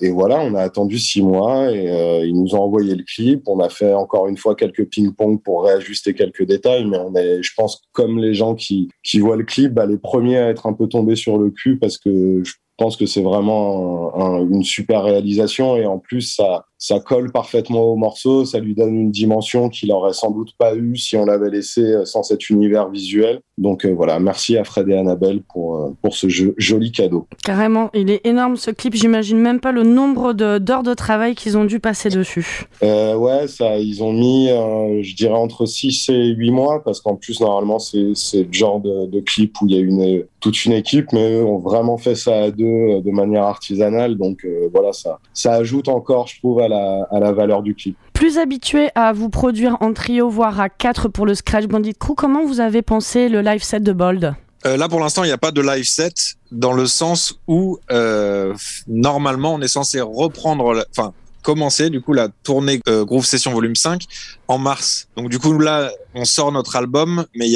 [0.00, 1.22] et voilà on a attendu six
[1.70, 3.42] et ils nous ont envoyé le clip.
[3.46, 7.42] On a fait encore une fois quelques ping-pong pour réajuster quelques détails mais on est,
[7.42, 10.66] je pense, comme les gens qui, qui voient le clip, bah, les premiers à être
[10.66, 15.04] un peu tombés sur le cul parce que je pense que c'est vraiment une super
[15.04, 19.70] réalisation et en plus ça ça colle parfaitement au morceau, ça lui donne une dimension
[19.70, 23.40] qu'il aurait sans doute pas eu si on l'avait laissé euh, sans cet univers visuel.
[23.56, 27.26] Donc euh, voilà, merci à Fred et Annabelle pour, euh, pour ce joli cadeau.
[27.42, 31.56] Carrément, il est énorme ce clip, j'imagine même pas le nombre d'heures de, travail qu'ils
[31.56, 32.66] ont dû passer dessus.
[32.82, 37.40] ouais, ça, ils ont mis, je dirais, entre 6 et 8 mois, parce qu'en plus,
[37.40, 41.12] normalement, c'est le genre de, de, clip où il y a une, toute une équipe,
[41.12, 44.16] mais eux ont vraiment fait ça à deux de manière artisanale.
[44.16, 47.96] Donc voilà, ça, ça ajoute encore, je trouve, à la, à la valeur du clip.
[48.12, 52.14] Plus habitué à vous produire en trio, voire à quatre pour le Scratch Bandit Crew,
[52.16, 54.34] comment vous avez pensé le live set de Bold?
[54.66, 57.78] Euh, là, pour l'instant, il n'y a pas de live set dans le sens où
[57.90, 58.54] euh,
[58.86, 63.76] normalement, on est censé reprendre, enfin, commencer du coup la tournée euh, Groove Session Volume
[63.76, 64.02] 5
[64.48, 65.08] en mars.
[65.16, 67.48] Donc du coup là, on sort notre album, mais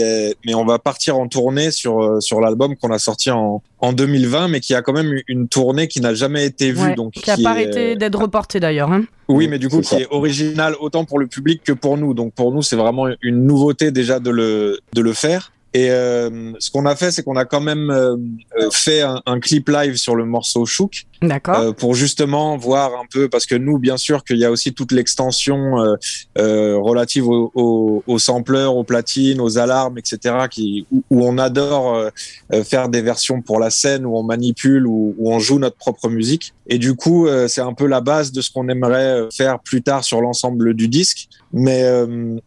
[0.44, 3.92] mais on va partir en tournée sur euh, sur l'album qu'on a sorti en en
[3.92, 7.30] 2020, mais qui a quand même une tournée qui n'a jamais été vue, donc qui,
[7.30, 8.90] a pas arrêté d'être reportée d'ailleurs.
[8.92, 9.04] Hein.
[9.28, 12.14] Oui, mais du coup qui est original autant pour le public que pour nous.
[12.14, 15.52] Donc pour nous, c'est vraiment une nouveauté déjà de le de le faire.
[15.74, 18.16] Et euh, ce qu'on a fait, c'est qu'on a quand même euh,
[18.58, 21.06] euh, fait un, un, clip live sur le morceau Chouk.
[21.20, 21.74] D'accord.
[21.76, 24.92] pour justement voir un peu, parce que nous, bien sûr, qu'il y a aussi toute
[24.92, 25.76] l'extension
[26.37, 32.11] relative aux au, au sampleurs, aux platines, aux alarmes, etc., qui, où, on adore
[32.64, 36.09] faire des versions pour la scène, où on manipule, où, où on joue notre propre
[36.09, 36.54] musique.
[36.68, 40.04] Et du coup, c'est un peu la base de ce qu'on aimerait faire plus tard
[40.04, 41.28] sur l'ensemble du disque.
[41.52, 41.85] Mais,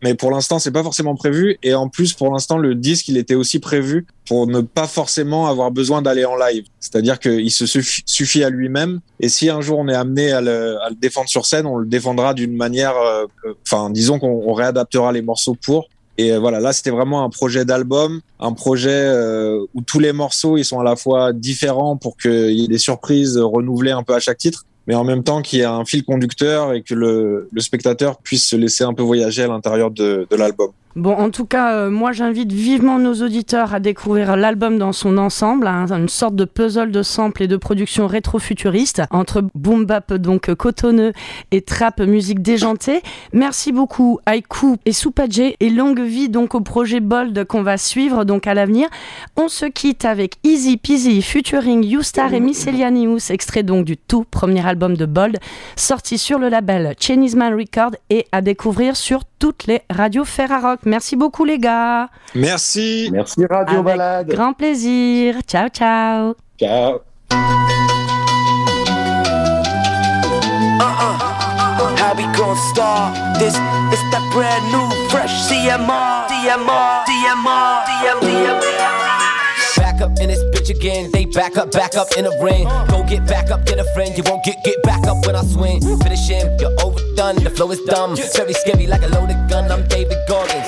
[0.03, 1.57] mais pour l'instant, c'est pas forcément prévu.
[1.63, 5.47] Et en plus, pour l'instant, le disque, il était aussi prévu pour ne pas forcément
[5.47, 6.63] avoir besoin d'aller en live.
[6.79, 9.01] C'est-à-dire qu'il se suffit, à lui-même.
[9.19, 12.33] Et si un jour on est amené à le, défendre sur scène, on le défendra
[12.33, 13.25] d'une manière, euh,
[13.67, 15.89] enfin, disons qu'on réadaptera les morceaux pour.
[16.17, 20.13] Et euh, voilà, là, c'était vraiment un projet d'album, un projet euh, où tous les
[20.13, 24.03] morceaux, ils sont à la fois différents pour qu'il y ait des surprises renouvelées un
[24.03, 26.83] peu à chaque titre, mais en même temps qu'il y ait un fil conducteur et
[26.83, 30.71] que le, spectateur puisse se laisser un peu voyager à l'intérieur de l'album.
[30.97, 35.17] Bon, en tout cas, euh, moi j'invite vivement nos auditeurs à découvrir l'album dans son
[35.17, 40.13] ensemble, hein, une sorte de puzzle de samples et de production rétro-futuriste entre boom bap
[40.13, 41.13] donc cotonneux
[41.51, 43.01] et trap musique déjantée.
[43.31, 48.25] Merci beaucoup Aiku et Soupadje et longue vie donc au projet Bold qu'on va suivre
[48.25, 48.89] donc à l'avenir.
[49.37, 54.67] On se quitte avec Easy Peasy featuring Youstar et Miscellaneous, extrait donc du tout premier
[54.67, 55.37] album de Bold,
[55.77, 60.81] sorti sur le label Chinese Man Record et à découvrir sur toutes les radios Ferrarock.
[60.85, 62.09] Merci beaucoup les gars.
[62.35, 63.09] Merci.
[63.11, 64.27] Merci Radio Avec Balade.
[64.27, 65.39] Grand plaisir.
[65.47, 66.35] Ciao ciao.
[66.59, 67.01] Ciao.
[71.97, 73.55] How we gon' start this?
[73.91, 79.01] It's that brand new, fresh CMR, DMR, DMR, DMR, DMR.
[79.77, 81.11] Back up in this bitch again.
[81.11, 82.65] They back up, back up in the ring.
[82.89, 84.15] Go get back up, get a friend.
[84.17, 85.81] You won't get get back up when I swing.
[85.81, 87.43] Finish him, you're overdone.
[87.43, 88.15] The flow is dumb.
[88.15, 89.71] Very scary like a loaded gun.
[89.71, 90.67] I'm David Goggins.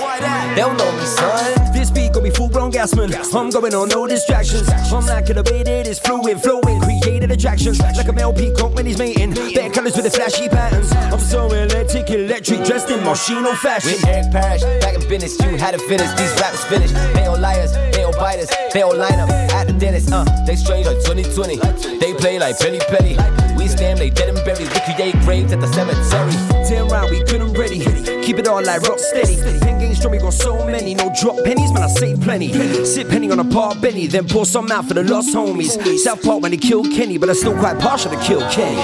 [0.55, 1.72] They don't know me, son.
[1.83, 3.11] This beat gon' be full blown gasman.
[3.35, 4.69] I'm going on no distractions.
[4.87, 7.77] I'm like way that it's fluid, flowing, created attractions.
[7.77, 9.33] Like a male peacock when he's mating.
[9.33, 10.93] Better colors with the flashy patterns.
[11.11, 13.99] I'm so electric, electric, dressed in machine Moschino fashion.
[13.99, 16.07] With Eric Parrish, back in business, you had to finish.
[16.15, 16.91] These raps finish.
[17.19, 20.09] They all liars, they all biters, they all line up at the dentist.
[20.09, 21.57] Uh, they strange like 2020.
[21.99, 23.19] They play like Penny Petty.
[23.57, 24.71] We stand, they dead and buried.
[24.71, 26.31] We create graves at the cemetery.
[26.63, 28.12] Ten round, we couldn't ready.
[28.25, 29.35] Keep it all like rock steady.
[29.59, 30.95] Pen games strong, we got so many.
[30.95, 32.53] No drop pennies, man, I save plenty.
[32.85, 35.75] Sit penny on a par Benny, then pour some out for the lost homies.
[35.99, 38.79] South Park when they killed Kenny, but I'm still quite partial to kill Kenny.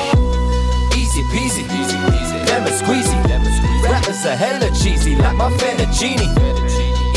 [1.00, 2.38] Easy peasy, easy peasy.
[2.52, 3.84] Lemon squeezy, lemon squeezy.
[3.90, 6.20] Rappers are hella cheesy, like my fettuccine.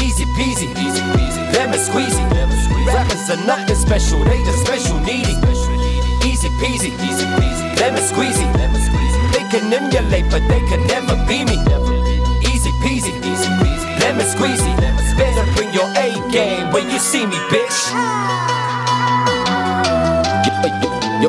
[0.01, 1.43] Easy peasy, easy peasy.
[1.55, 2.87] Lemon squeezy, lemon squeezy.
[2.87, 5.35] Rappers are nothing special, they just special needy.
[6.23, 7.81] Easy peasy, easy peasy.
[7.81, 9.02] Lemon squeezy, lemon squeezy.
[9.53, 11.61] Can emulate, but they can never be me.
[12.41, 14.01] Easy peasy, easy peasy.
[14.01, 15.19] Lemon squeezy, lemon squeezy.
[15.19, 17.93] Better bring your A game when you see me, bitch.
[17.93, 19.13] Ah.
[21.21, 21.29] Yo,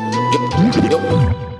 [0.90, 1.53] yo,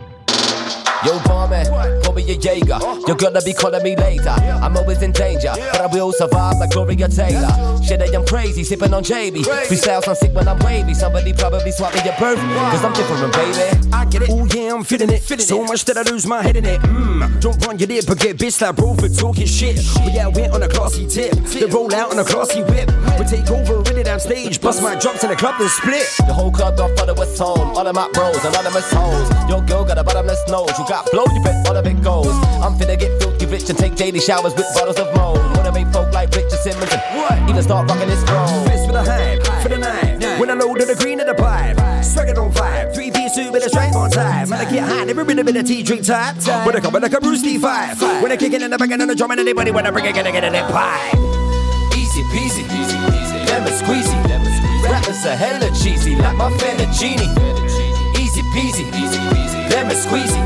[1.04, 1.20] yo.
[1.24, 1.66] Barman,
[2.02, 2.78] call me a Jaeger.
[3.06, 4.30] You're gonna be calling me later.
[4.30, 7.48] I'm always in danger, but I will survive like Gloria Taylor.
[7.82, 9.44] Shit, I am crazy, sipping on JB.
[9.68, 10.94] Freestyles, I'm sick when I'm wavy.
[10.94, 13.92] Somebody probably swap me your birth, cause I'm different, baby.
[13.92, 14.30] I get it.
[14.30, 15.22] Oh yeah, I'm feeling it.
[15.22, 16.80] So much that I lose my head in it.
[16.80, 19.76] Mmm, don't run your lip, but get bitch like bro for talking shit.
[19.94, 21.34] But yeah, We out went on a classy tip.
[21.34, 22.90] They roll out on a classy whip.
[23.18, 24.60] We take over, in really damn stage.
[24.60, 26.06] Bust my drops in the club, then split.
[26.26, 27.76] The whole club got follow us home.
[27.76, 29.28] All of my bros, anonymous hoes.
[29.48, 30.70] Your girl got a bottomless nose.
[30.78, 32.34] You got blow, you bet all of it goes.
[32.62, 35.38] I'm finna get filthy rich and take daily showers with bottles of mold.
[35.56, 37.36] Wanna make folk like Richard Simmons and what?
[37.50, 38.66] Even start rocking this throne.
[38.68, 40.38] Fist for the hype, for the night.
[40.38, 41.76] When I load to the green of the pipe.
[42.04, 42.94] Swagger on five.
[42.94, 44.50] Three piece suit with a stripe on time.
[44.50, 46.36] When I get hot, every bit of tea drink type.
[46.66, 48.00] When I come like a Bruce Lee five.
[48.22, 50.04] When I kick it in the back and the drum and anybody when I bring
[50.04, 51.14] it, get it, get it, that pipe.
[51.96, 53.46] Easy peasy, easy peasy.
[53.48, 54.90] Lemon squeezy, lemon squeezy.
[54.90, 57.30] Rappers are hella cheesy, like my fettuccine.
[58.18, 59.70] Easy peasy, easy peasy.
[59.70, 60.38] Lemon squeezy,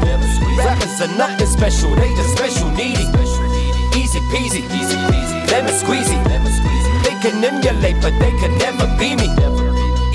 [1.01, 3.05] are nothing special, they just special needy.
[3.95, 5.51] Easy peasy, easy peasy.
[5.53, 6.19] Lemon squeezy.
[7.05, 9.29] They can emulate, but they can never be me.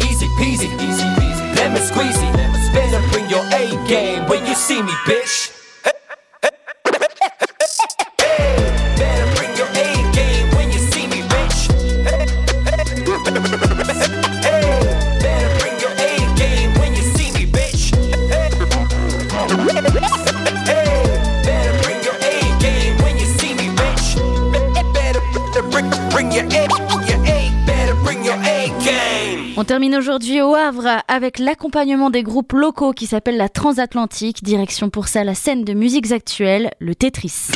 [0.04, 1.56] Easy peasy, easy peasy.
[1.56, 2.28] Lemon squeezy.
[2.74, 5.53] Better bring your A game when you see me, bitch.
[29.64, 34.44] On termine aujourd'hui au Havre avec l'accompagnement des groupes locaux qui s'appelle la Transatlantique.
[34.44, 37.52] Direction pour ça la scène de musiques actuelles, le Tetris.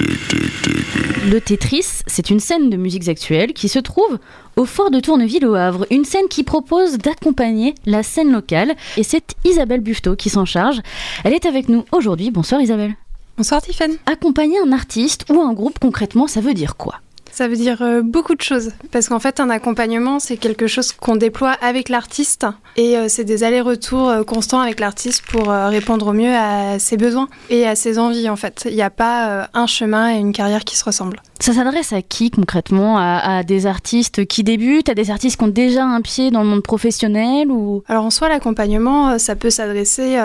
[1.30, 4.20] Le Tetris, c'est une scène de musiques actuelles qui se trouve
[4.56, 5.86] au fort de Tourneville au Havre.
[5.92, 8.78] Une scène qui propose d'accompagner la scène locale.
[8.96, 10.80] Et c'est Isabelle Buffetot qui s'en charge.
[11.26, 12.32] Elle est avec nous aujourd'hui.
[12.32, 12.96] Bonsoir Isabelle.
[13.36, 13.98] Bonsoir Tiffany.
[14.06, 17.02] Accompagner un artiste ou un groupe, concrètement, ça veut dire quoi?
[17.38, 18.72] Ça veut dire euh, beaucoup de choses.
[18.92, 22.48] Parce qu'en fait, un accompagnement, c'est quelque chose qu'on déploie avec l'artiste.
[22.78, 26.98] Et euh, c'est des allers-retours euh, constants avec l'artiste pour répondre au mieux à ses
[26.98, 28.68] besoins et à ses envies, en fait.
[28.68, 31.22] Il n'y a pas un chemin et une carrière qui se ressemblent.
[31.40, 32.98] Ça s'adresse à qui concrètement?
[32.98, 36.42] À, à des artistes qui débutent, à des artistes qui ont déjà un pied dans
[36.42, 37.84] le monde professionnel ou?
[37.88, 40.18] Alors en soi, l'accompagnement, ça peut s'adresser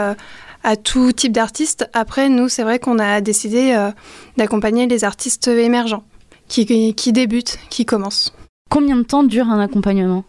[0.64, 1.88] à tout type d'artistes.
[1.92, 3.90] Après, nous, c'est vrai qu'on a décidé euh,
[4.36, 6.04] d'accompagner les artistes émergents,
[6.53, 8.34] qui, qui débutent, qui commencent.
[8.70, 10.24] Combien de temps dure un accompagnement?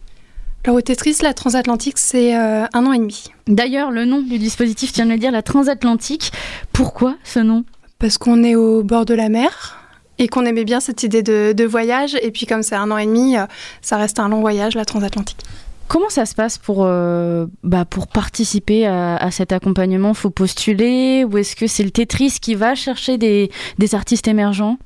[0.64, 3.26] Alors au Tetris, la transatlantique, c'est euh, un an et demi.
[3.46, 6.32] D'ailleurs, le nom du dispositif, tu viens de le dire, la transatlantique.
[6.72, 7.64] Pourquoi ce nom?
[7.98, 9.76] Parce qu'on est au bord de la mer
[10.18, 12.16] et qu'on aimait bien cette idée de, de voyage.
[12.22, 13.44] Et puis comme c'est un an et demi, euh,
[13.82, 15.42] ça reste un long voyage, la transatlantique.
[15.86, 20.14] Comment ça se passe pour, euh, bah, pour participer à, à cet accompagnement?
[20.14, 21.24] Faut postuler?
[21.24, 24.78] Ou est-ce que c'est le Tetris qui va chercher des, des artistes émergents?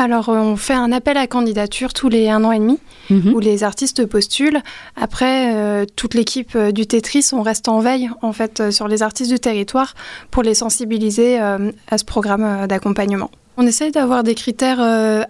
[0.00, 2.78] Alors euh, on fait un appel à candidature tous les un an et demi.
[3.10, 3.34] Mhm.
[3.34, 4.60] où les artistes postulent.
[4.96, 9.02] Après, euh, toute l'équipe euh, du Tetris, on reste en veille en fait sur les
[9.02, 9.94] artistes du territoire
[10.30, 13.30] pour les sensibiliser euh, à ce programme d'accompagnement.
[13.56, 14.80] On essaye d'avoir des critères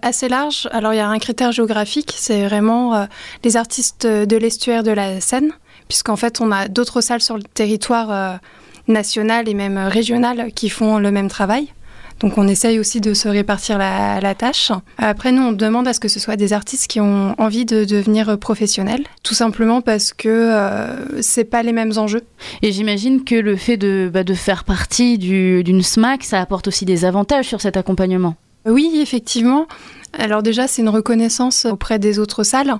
[0.01, 0.69] assez larges.
[0.71, 3.07] Alors il y a un critère géographique, c'est vraiment
[3.43, 5.51] les artistes de l'estuaire de la Seine,
[5.89, 8.39] puisqu'en fait on a d'autres salles sur le territoire
[8.87, 11.73] national et même régional qui font le même travail.
[12.21, 14.71] Donc on essaye aussi de se répartir la, tâche.
[14.97, 17.83] Après, nous, on demande à ce que ce soit des artistes qui ont envie de
[17.83, 22.21] devenir professionnels, tout simplement parce que euh, c'est pas les mêmes enjeux.
[22.61, 26.85] Et j'imagine que le fait de, bah, de faire partie d'une SMAC, ça apporte aussi
[26.85, 28.35] des avantages sur cet accompagnement.
[28.65, 29.67] Oui, effectivement.
[30.13, 32.75] Alors déjà, c'est une reconnaissance auprès des autres salles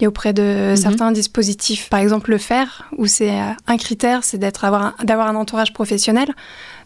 [0.00, 0.76] et auprès de mhm.
[0.76, 1.88] certains dispositifs.
[1.88, 4.94] Par exemple, le faire, où c'est euh, un critère, c'est d'avoir
[5.28, 6.28] un entourage professionnel.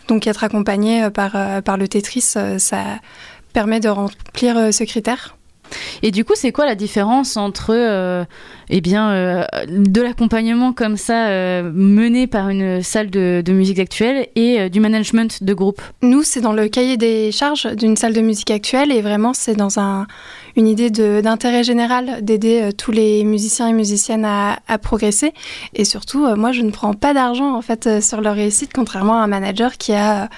[0.09, 2.83] Donc être accompagné euh, par, euh, par le Tetris, euh, ça
[3.53, 5.38] permet de remplir ce critère.
[6.03, 8.27] Et du coup, c'est quoi la différence entre
[8.71, 14.81] eh bien, de l'accompagnement comme ça mené par une salle de, musique actuelle et du
[14.81, 15.81] management de groupe?
[16.03, 19.55] Nous, c'est dans le cahier des charges d'une salle de musique actuelle et vraiment, c'est
[19.55, 20.07] dans un,
[20.59, 25.33] une idée d'intérêt général d'aider euh, tous les musiciens et musiciennes à, progresser.
[25.75, 28.71] Et surtout, euh, moi, je ne prends pas d'argent en fait euh, sur leur réussite,
[28.75, 30.29] contrairement à un manager qui a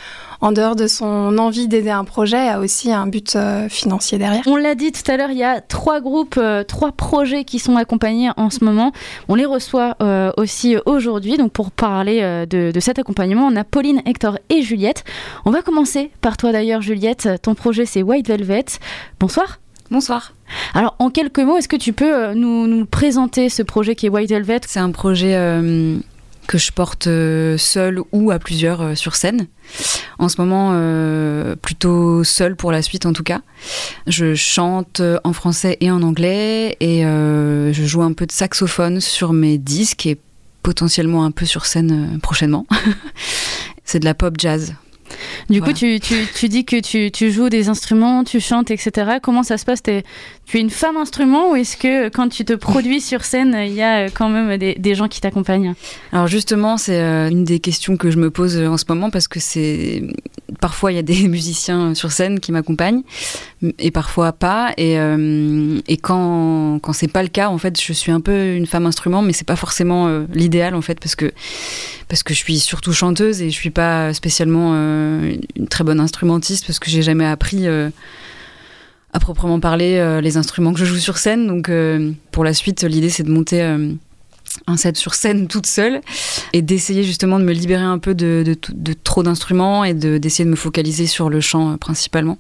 [0.41, 3.37] en dehors de son envie d'aider un projet, a aussi un but
[3.69, 4.43] financier derrière.
[4.47, 7.77] On l'a dit tout à l'heure, il y a trois groupes, trois projets qui sont
[7.77, 8.93] accompagnés en ce moment.
[9.29, 9.97] On les reçoit
[10.37, 11.37] aussi aujourd'hui.
[11.37, 15.05] Donc pour parler de, de, cet accompagnement, on a Pauline, Hector et Juliette.
[15.45, 17.29] On va commencer par toi d'ailleurs, Juliette.
[17.43, 18.65] Ton projet c'est White Velvet.
[19.19, 19.59] Bonsoir.
[19.91, 20.35] Bonsoir.
[20.73, 24.09] Alors, en quelques mots, est-ce que tu peux euh, nous, présenter ce projet qui est
[24.09, 24.61] White Velvet?
[24.67, 25.99] C'est un projet euh,
[26.51, 29.47] que je porte euh, seul ou à plusieurs sur scène.
[30.19, 30.75] En ce moment,
[31.63, 33.41] plutôt seul pour la suite en tout cas.
[34.09, 39.33] Je chante en français et en anglais et je joue un peu de saxophone sur
[39.33, 40.19] mes disques et
[40.65, 42.67] potentiellement un peu sur scène prochainement.
[43.85, 44.75] C'est de la pop jazz
[45.49, 49.19] du coup, tu, tu, dis que tu, tu, joues des instruments, tu chantes, etc.
[49.23, 49.83] Comment ça se passe?
[49.83, 50.05] Tu es
[50.61, 54.11] une femme instrument ou est-ce que quand tu te produis sur scène, il y a
[54.11, 55.75] quand même des, des gens qui t'accompagnent?
[56.13, 59.29] Alors justement, c'est euh, une des questions que je me pose en ce moment parce
[59.29, 60.03] que c'est
[60.61, 63.03] parfois il y a des musiciens sur scène qui m'accompagnent
[63.79, 64.73] et parfois pas.
[64.77, 68.55] Et, euh, et quand, quand c'est pas le cas, en fait, je suis un peu
[68.55, 71.33] une femme instrument, mais c'est pas forcément euh, l'idéal en fait parce que
[72.09, 76.01] parce que je suis surtout chanteuse et je suis pas spécialement euh, une très bonne
[76.01, 81.19] instrumentiste parce que j'ai jamais appris à proprement parler les instruments que je joue sur
[81.19, 81.47] scène.
[81.47, 81.71] Donc
[82.33, 83.63] pour la suite, l'idée c'est de monter
[84.67, 86.01] un set sur scène toute seule
[86.53, 90.51] et d'essayer justement de me libérer un peu de, de, trop d'instruments et d'essayer de,
[90.51, 92.39] me focaliser sur le chant principalement.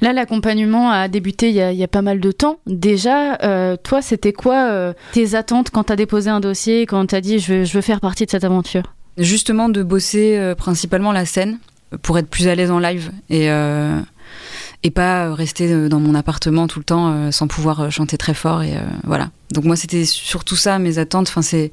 [0.00, 2.58] Là, l'accompagnement a débuté il y, a, pas mal de temps.
[2.66, 7.06] Déjà, euh, toi, c'était quoi euh, tes attentes quand tu as déposé un dossier, quand
[7.06, 8.94] tu as dit je veux, faire partie de cette aventure?
[9.16, 11.58] Justement, de bosser euh, principalement la scène
[12.02, 13.46] pour être plus à l'aise en live et,
[14.82, 18.62] et pas rester dans mon appartement tout le temps sans pouvoir chanter très fort.
[18.62, 18.74] Et
[19.04, 19.30] voilà.
[19.52, 21.28] Donc, moi, c'était surtout ça, mes attentes.
[21.28, 21.72] Enfin, c'est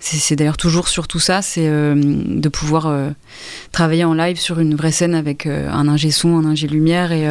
[0.00, 3.10] c'est d'ailleurs toujours sur tout ça, c'est euh, de pouvoir euh,
[3.70, 7.12] travailler en live sur une vraie scène avec euh, un ingé son, un ingé lumière
[7.12, 7.28] et,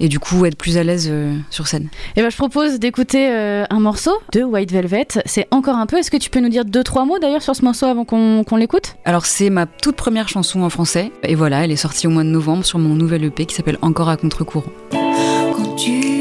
[0.00, 1.12] et du coup être plus à l'aise
[1.50, 1.88] sur scène.
[2.16, 5.08] Et ben, je propose d'écouter un morceau de White Velvet.
[5.26, 5.98] C'est encore un peu.
[5.98, 8.56] Est-ce que tu peux nous dire deux trois mots d'ailleurs sur ce morceau avant qu'on
[8.56, 8.96] l'écoute?
[9.04, 12.24] Alors c'est ma toute première chanson en français et voilà, elle est sortie au mois
[12.24, 14.72] de novembre sur mon nouvel EP qui s'appelle Encore à contre-courant.
[14.90, 16.15] Quand tu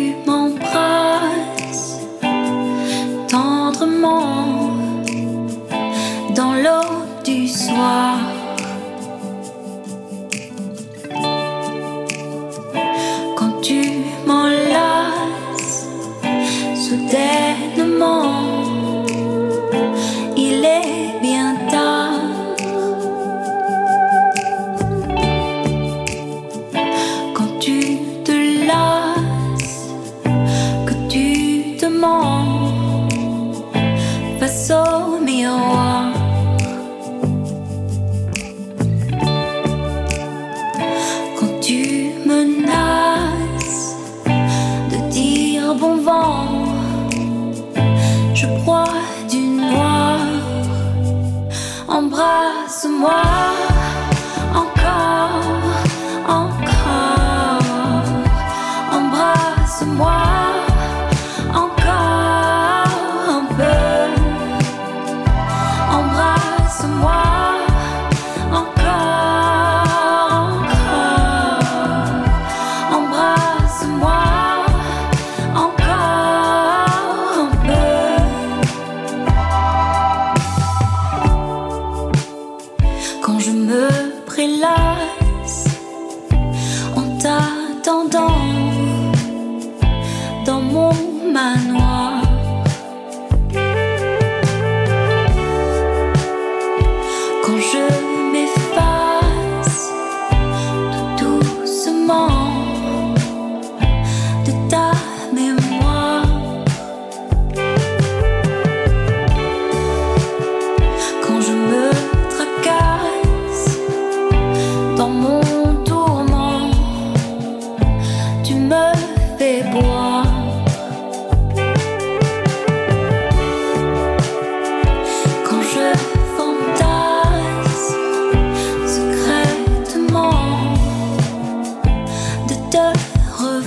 [13.35, 13.81] Quand tu
[14.25, 15.87] m'enlaces
[16.73, 18.34] soudainement,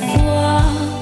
[0.01, 0.98] parfois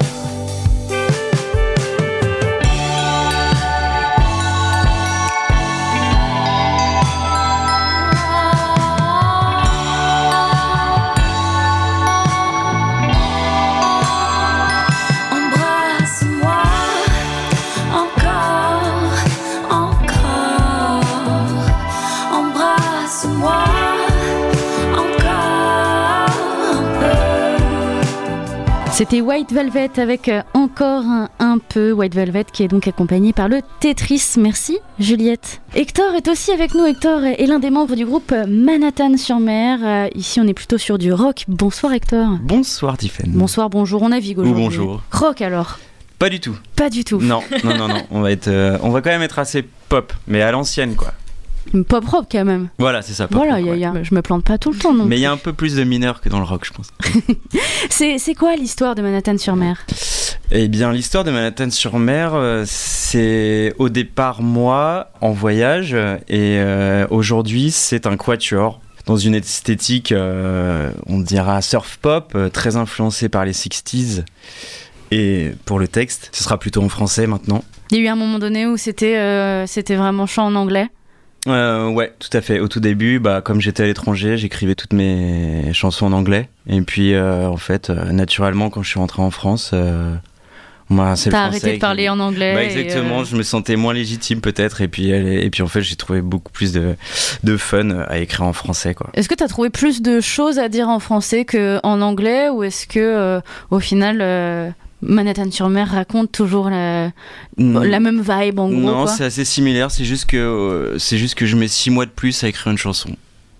[28.97, 33.35] C'était White Velvet avec euh, encore un, un peu White Velvet qui est donc accompagné
[33.35, 34.37] par le Tetris.
[34.39, 35.61] Merci Juliette.
[35.75, 36.87] Hector est aussi avec nous.
[36.87, 39.81] Hector est l'un des membres du groupe Manhattan sur mer.
[39.83, 41.45] Euh, ici on est plutôt sur du rock.
[41.47, 42.39] Bonsoir Hector.
[42.41, 43.33] Bonsoir Tiffen.
[43.33, 44.65] Bonsoir, bonjour, on navigue Ou aujourd'hui.
[44.65, 45.03] bonjour.
[45.13, 45.79] Rock alors
[46.19, 46.57] Pas du tout.
[46.75, 47.21] Pas du tout.
[47.21, 48.03] Non, non, non, non.
[48.11, 51.13] On va être, euh, on va quand même être assez pop, mais à l'ancienne quoi.
[51.89, 52.69] Pop rock quand même.
[52.79, 53.29] Voilà, c'est ça.
[53.29, 53.79] pop voilà, rock, y a- ouais.
[53.81, 55.05] y a- je me plante pas tout le temps non.
[55.05, 56.89] Mais il y a un peu plus de mineurs que dans le rock, je pense.
[57.91, 59.85] C'est quoi l'histoire de Manhattan sur mer?
[60.53, 67.73] Eh bien, l'histoire de Manhattan-sur-Mer, euh, c'est au départ moi en voyage, et euh, aujourd'hui
[67.73, 73.53] c'est un quatuor dans une esthétique, euh, on dira surf pop, très influencée par les
[73.53, 74.25] 60s.
[75.13, 77.63] Et pour le texte, ce sera plutôt en français maintenant.
[77.91, 80.89] Il y a eu un moment donné où c'était euh, c'était vraiment chant en anglais.
[81.47, 82.59] Euh, ouais, tout à fait.
[82.61, 86.49] Au tout début, bah, comme j'étais à l'étranger, j'écrivais toutes mes chansons en anglais.
[86.69, 90.15] Et puis, euh, en fait, euh, naturellement, quand je suis rentré en France, euh,
[90.89, 92.55] moi, c'est le T'as arrêté de qui- parler en anglais.
[92.55, 94.81] Bah, exactement, je me sentais moins légitime peut-être.
[94.81, 96.95] Et puis, et puis en fait, j'ai trouvé beaucoup plus de,
[97.45, 98.95] de fun à écrire en français.
[98.95, 99.11] Quoi.
[99.15, 102.49] Est-ce que tu as trouvé plus de choses à dire en français qu'en anglais?
[102.49, 103.41] Ou est-ce que
[103.71, 107.11] au final euh, Manhattan sur mer raconte toujours la,
[107.59, 107.83] Mm.
[107.85, 109.91] la même vibe en gros non, c'est assez similaire.
[109.91, 112.71] C'est juste, que, euh, c'est juste que je mets six mois de plus à écrire
[112.73, 113.11] une chanson.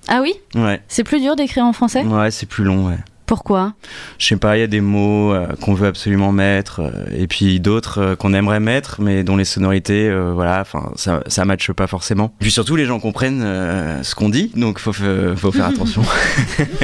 [0.09, 0.35] Ah oui?
[0.55, 2.03] Ouais, C'est plus dur d'écrire en français?
[2.05, 2.99] Ouais c'est plus long, ouais.
[3.27, 3.73] Pourquoi?
[4.21, 7.27] Je sais pas, il y a des mots euh, qu'on veut absolument mettre, euh, et
[7.27, 11.89] puis d'autres qu'on aimerait mettre, mais dont les sonorités, voilà, enfin, ça, ça matche pas
[11.89, 12.33] forcément.
[12.39, 13.43] Puis surtout, les gens comprennent
[14.05, 16.03] ce qu'on dit, donc faut, fa- faut faire attention.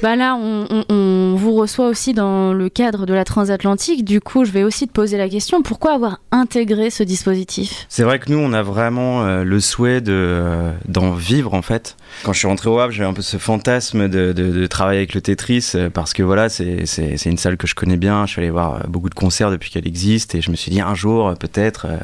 [0.00, 4.04] Bah là, on, vous reçoit aussi dans le cadre de la transatlantique.
[4.04, 7.86] Du coup, je vais aussi te poser la question pourquoi avoir intégré ce dispositif?
[7.88, 11.96] C'est vrai que nous, on a vraiment euh, le souhait euh, d'en vivre, en fait.
[12.24, 14.98] Quand je suis rentré au Havre, j'avais un peu ce fantasme de, de- de travailler
[14.98, 16.84] avec le Tetris, euh, parce que voilà, c'est,
[17.26, 18.26] une salle que je connais bien.
[18.26, 20.70] Je suis allé voir euh, beaucoup de concerts depuis qu'elle existe, et je me suis
[20.70, 21.86] dit, un jour, euh, peut-être...
[21.88, 21.96] euh,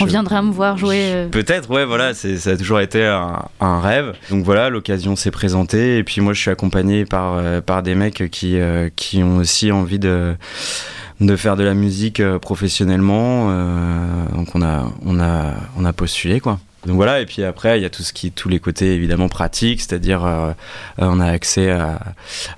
[0.00, 1.26] On je- viendra me voir jouer.
[1.30, 4.14] Peut-être, ouais, voilà, ça a toujours été un, un rêve.
[4.30, 8.30] Donc voilà, l'occasion s'est présentée, et puis moi, je suis accompagné par, par des mecs
[8.30, 8.58] qui,
[8.96, 10.34] qui ont aussi envie de
[11.20, 16.40] de faire de la musique professionnellement euh, donc on a on a on a postulé
[16.40, 18.92] quoi donc voilà et puis après il y a tout ce qui tous les côtés
[18.94, 20.52] évidemment pratiques c'est-à-dire euh, euh,
[20.98, 22.00] on a accès à,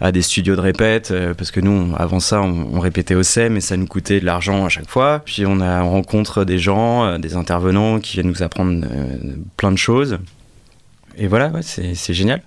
[0.01, 3.22] à des studios de répète euh, parce que nous on- avant ça on, répétait au
[3.22, 5.20] SEM et ça nous coûtait de l'argent à chaque fois.
[5.25, 9.16] Puis on a on rencontre des gens euh, des intervenants qui viennent nous apprendre euh,
[9.57, 10.18] plein de choses.
[11.18, 12.43] Et voilà ouais, c'est génial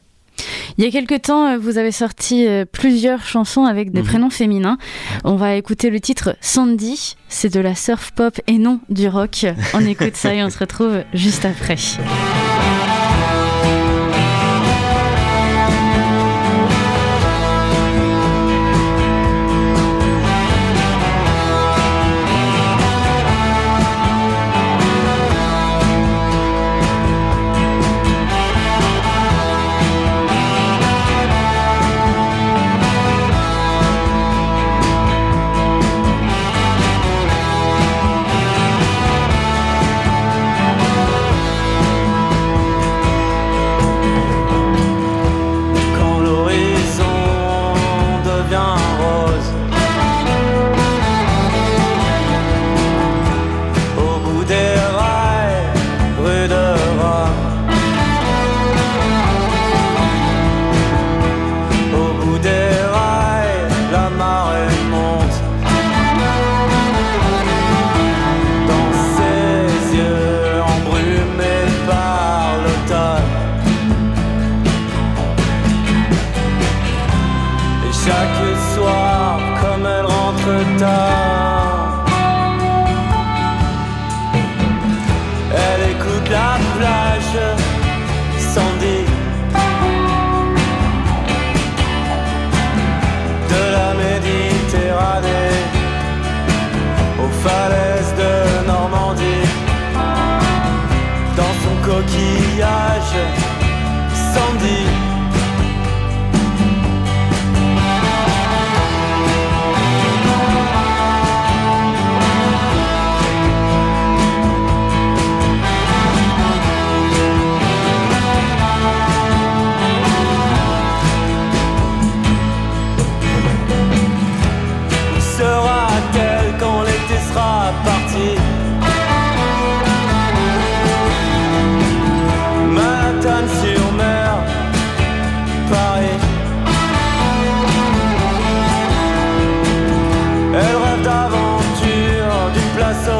[0.77, 4.07] Il y a quelque temps, euh, vous avez sorti euh, plusieurs chansons avec des Mhm.
[4.07, 4.77] prénoms féminins.
[5.23, 7.15] On va écouter le titre Sandy.
[7.29, 9.45] C'est de la surf pop et non du rock.
[9.73, 11.75] On écoute ça et on se retrouve juste après.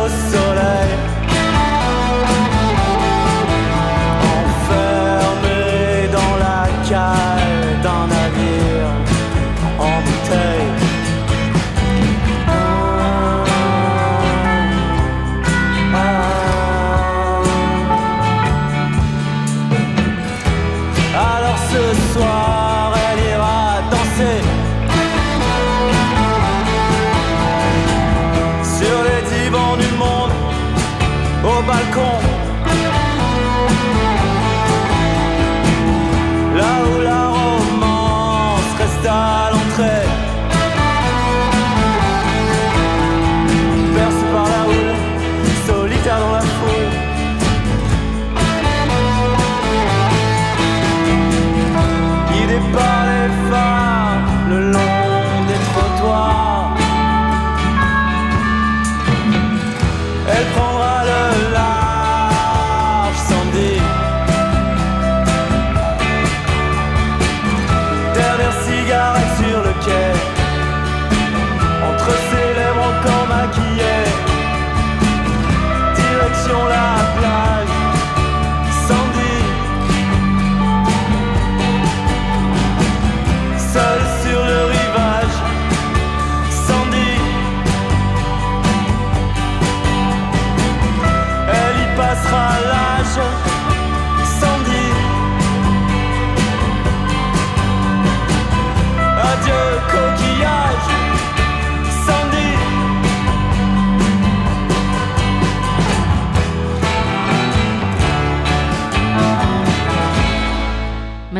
[0.07, 0.36] yourself.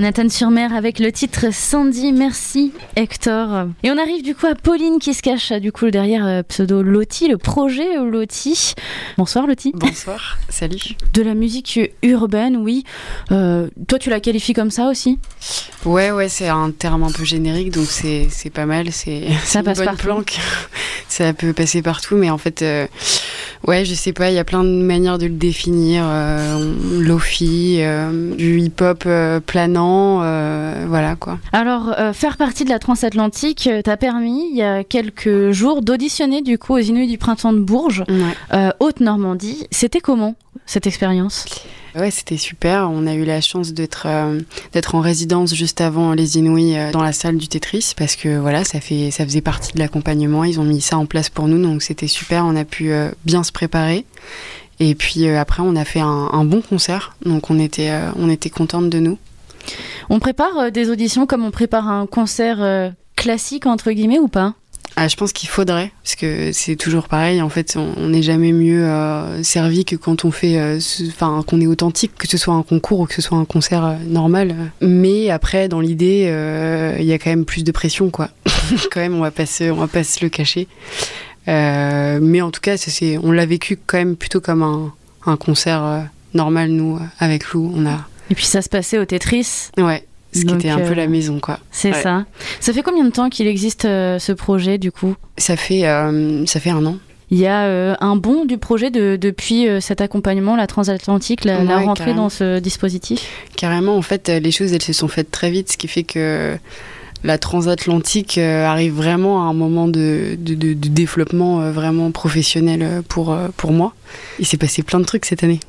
[0.07, 3.65] Manhattan-sur-Mer avec le titre Sandy, merci Hector.
[3.83, 6.81] Et on arrive du coup à Pauline qui se cache du coup derrière euh, pseudo
[6.81, 8.73] Loti, le projet Loti.
[9.17, 9.73] Bonsoir Loti.
[9.75, 10.95] Bonsoir, salut.
[11.13, 12.85] De la musique urbaine, oui.
[13.33, 15.19] Euh, toi tu la qualifies comme ça aussi?
[15.83, 18.93] Ouais, ouais, c'est un terme un peu générique, donc c'est pas mal.
[18.93, 19.23] C'est
[19.55, 20.05] une passe bonne partout.
[20.05, 20.39] planque.
[21.09, 22.85] Ça peut passer partout, mais en fait, euh,
[23.65, 26.03] ouais, je sais pas, il y a plein de manières de le définir.
[26.05, 29.39] Euh, Lofi, euh, du hip-hop euh,
[30.21, 31.39] euh, voilà quoi.
[31.51, 35.81] Alors, euh, faire partie de la transatlantique euh, t'a permis, il y a quelques jours,
[35.81, 38.03] d'auditionner du coup aux Inuits du printemps de Bourges,
[38.79, 39.67] Haute-Normandie.
[39.71, 40.35] C'était comment
[40.65, 41.45] cette expérience?
[41.95, 42.89] Ouais, c'était super.
[42.91, 44.39] On a eu la chance d'être euh,
[44.71, 48.37] d'être en résidence juste avant les Inouïs euh, dans la salle du Tetris parce que
[48.37, 50.43] voilà, ça fait ça faisait partie de l'accompagnement.
[50.43, 52.45] Ils ont mis ça en place pour nous, donc c'était super.
[52.45, 54.05] On a pu euh, bien se préparer.
[54.79, 58.51] Et puis après, on a fait un, un bon concert, donc on était on était
[58.51, 59.17] contente de nous.
[60.09, 64.27] On prépare euh, des auditions comme on prépare un concert euh, classique entre guillemets ou
[64.27, 64.53] pas?
[64.95, 67.39] Ah, je pense qu'il faudrait, parce que c'est toujours pareil.
[67.43, 71.67] En fait, on n'est jamais mieux euh, servi que quand on fait, enfin, qu'on est
[71.67, 74.55] authentique, que ce soit un concours ou que ce soit un concert normal.
[74.81, 76.33] Mais après, dans l'idée,
[76.97, 78.29] il y a quand même plus de pression, quoi.
[78.91, 80.67] quand même, on va pas se, on va pas se le cacher.
[81.45, 82.75] Mais en tout cas,
[83.21, 84.91] on l'a vécu quand même plutôt comme un,
[85.27, 87.71] un concert normal, nous, avec Lou.
[87.75, 89.69] On a, Et puis ça se passait au Tetris.
[89.77, 90.03] ouais,
[90.33, 91.59] ce qui Donc, était un euh, peu la maison, quoi.
[91.71, 92.01] C'est Ouais.
[92.01, 92.25] ça.
[92.59, 95.15] Ça fait combien de temps qu'il existe euh, ce projet du coup?
[95.37, 96.97] Ça fait, euh, ça fait un an.
[97.29, 101.43] Il y a euh, un bond du projet de- depuis euh, cet accompagnement, la transatlantique,
[101.43, 102.23] la, la Ouais, rentrée carrément.
[102.23, 103.21] dans ce dispositif?
[103.57, 106.03] Carrément, en fait, euh, les choses, elles se sont faites très vite, ce qui fait
[106.03, 106.57] que
[107.25, 112.11] la transatlantique euh, arrive vraiment à un moment de, de, de- de développement euh, vraiment
[112.11, 113.93] professionnel euh, pour, euh, pour moi.
[114.39, 115.59] Il s'est passé plein de trucs cette année.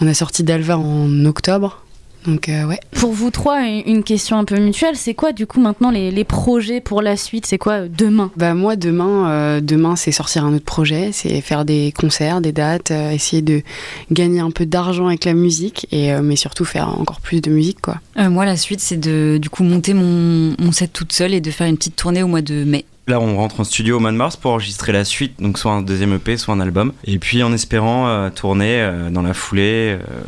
[0.00, 1.81] On a sorti d'Alva en octobre.
[2.26, 2.78] Donc, euh, ouais.
[2.92, 6.24] Pour vous trois, une question un peu mutuelle, c'est quoi du coup maintenant les, les
[6.24, 7.46] projets pour la suite?
[7.46, 8.30] C'est quoi euh, demain?
[8.36, 12.52] Bah moi demain, euh, demain c'est sortir un autre projet, c'est faire des concerts, des
[12.52, 13.62] dates, euh, essayer de
[14.12, 17.50] gagner un peu d'argent avec la musique et euh, mais surtout faire encore plus de
[17.50, 17.96] musique quoi.
[18.18, 21.40] Euh, moi, la suite, c'est de du coup monter mon, mon set toute seule et
[21.40, 22.84] de faire une petite tournée au mois de mai.
[23.08, 25.72] Là, on rentre en studio au mois de mars pour enregistrer la suite, donc soit
[25.72, 26.92] un deuxième EP, soit un album.
[27.04, 29.98] Et puis en espérant euh, tourner euh, dans la foulée.
[30.00, 30.22] euh,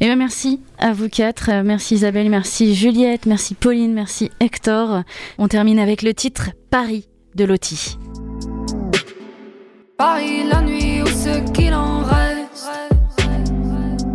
[0.00, 1.50] Eh bien, merci à vous quatre.
[1.64, 5.02] Merci Isabelle, merci Juliette, merci Pauline, merci Hector.
[5.38, 7.96] On termine avec le titre Paris de Loti.
[9.96, 12.68] Paris la nuit ou ce qu'il en reste.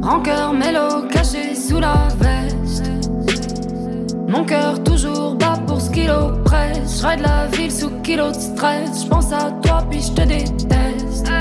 [0.03, 2.55] Rancœur mélo caché sous la veste.
[4.27, 7.01] Mon cœur toujours bas pour ce qu'il oppresse.
[7.01, 9.03] Je ride la ville sous kilo de stress.
[9.03, 11.31] Je pense à toi puis je te déteste.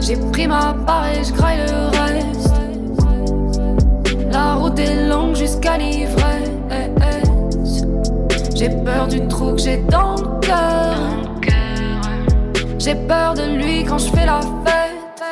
[0.00, 2.54] J'ai pris ma part et je graille le reste.
[4.32, 6.48] La route est longue jusqu'à l'ivresse.
[8.58, 10.96] J'ai peur du trou que j'ai dans le cœur.
[12.78, 15.22] J'ai peur de lui quand je fais la fête.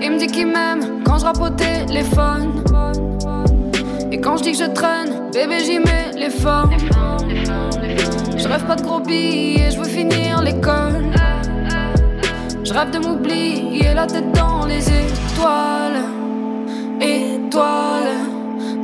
[0.00, 2.62] Il me dit qu'il m'aime quand je au téléphone.
[4.12, 6.70] Et quand je dis que je traîne, bébé, j'y mets l'effort.
[8.36, 11.04] Je rêve pas de gros billets, je veux finir l'école.
[12.64, 16.02] Je rêve de m'oublier la tête dans les étoiles.
[17.00, 18.16] Étoiles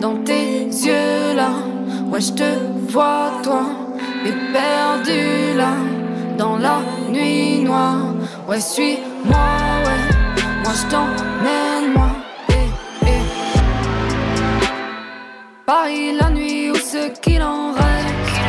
[0.00, 1.50] dans tes yeux là.
[2.10, 2.44] Ouais, je te
[2.88, 3.62] vois, toi,
[4.26, 5.72] et perdu là.
[6.36, 8.14] Dans la nuit noire.
[8.48, 9.36] Ouais, suis-moi,
[9.84, 10.02] ouais.
[10.62, 11.71] Moi, je t'emmène,
[15.74, 18.42] Paris, la nuit, où ce qu'il en reste.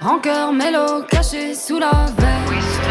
[0.00, 2.88] Rancœur, mélo, caché sous la veste.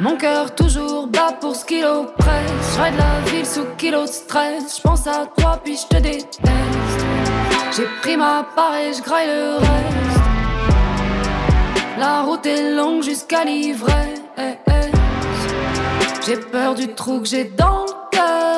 [0.00, 2.50] Mon cœur toujours bat pour ce qu'il oppresse.
[2.72, 4.78] Je de la ville sous kilo de stress.
[4.78, 6.40] Je pense à toi, puis je te déteste.
[7.76, 10.20] J'ai pris ma part et je graille le reste.
[11.96, 14.20] La route est longue jusqu'à l'ivresse.
[16.26, 18.51] J'ai peur du trou que j'ai dans le cœur.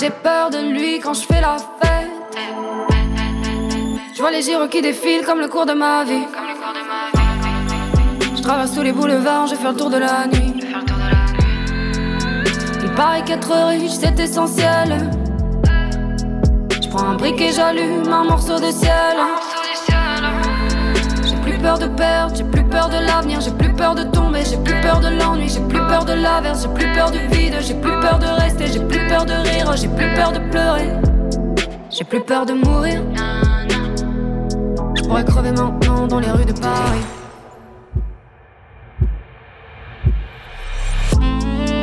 [0.00, 2.38] J'ai peur de lui quand je fais la fête.
[4.14, 6.26] Je vois les gyros qui défilent comme le cours de ma vie.
[8.36, 10.54] Je traverse tous les boulevards, je fais le tour de la nuit.
[12.84, 15.10] Il paraît qu'être riche c'est essentiel.
[16.80, 19.16] Je prends un briquet, j'allume un morceau de ciel.
[21.24, 24.04] J'ai plus peur de perdre, j'ai plus peur de l'avenir, j'ai plus peur de
[24.38, 27.18] tomber, j'ai plus peur de l'ennui, j'ai plus peur de l'averse, j'ai plus peur du
[27.28, 30.38] vide, j'ai plus peur de rester, j'ai plus peur de rire, j'ai plus peur de
[30.50, 30.90] pleurer.
[31.90, 33.02] J'ai plus peur de mourir.
[34.96, 37.00] Je pourrais crever maintenant dans les rues de Paris.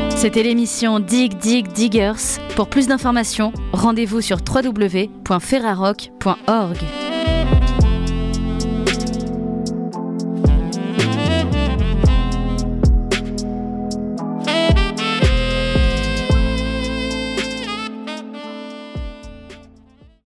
[0.09, 2.39] C'était l'émission Dig Dig Diggers.
[2.55, 7.04] Pour plus d'informations, rendez-vous sur www.ferrarock.org.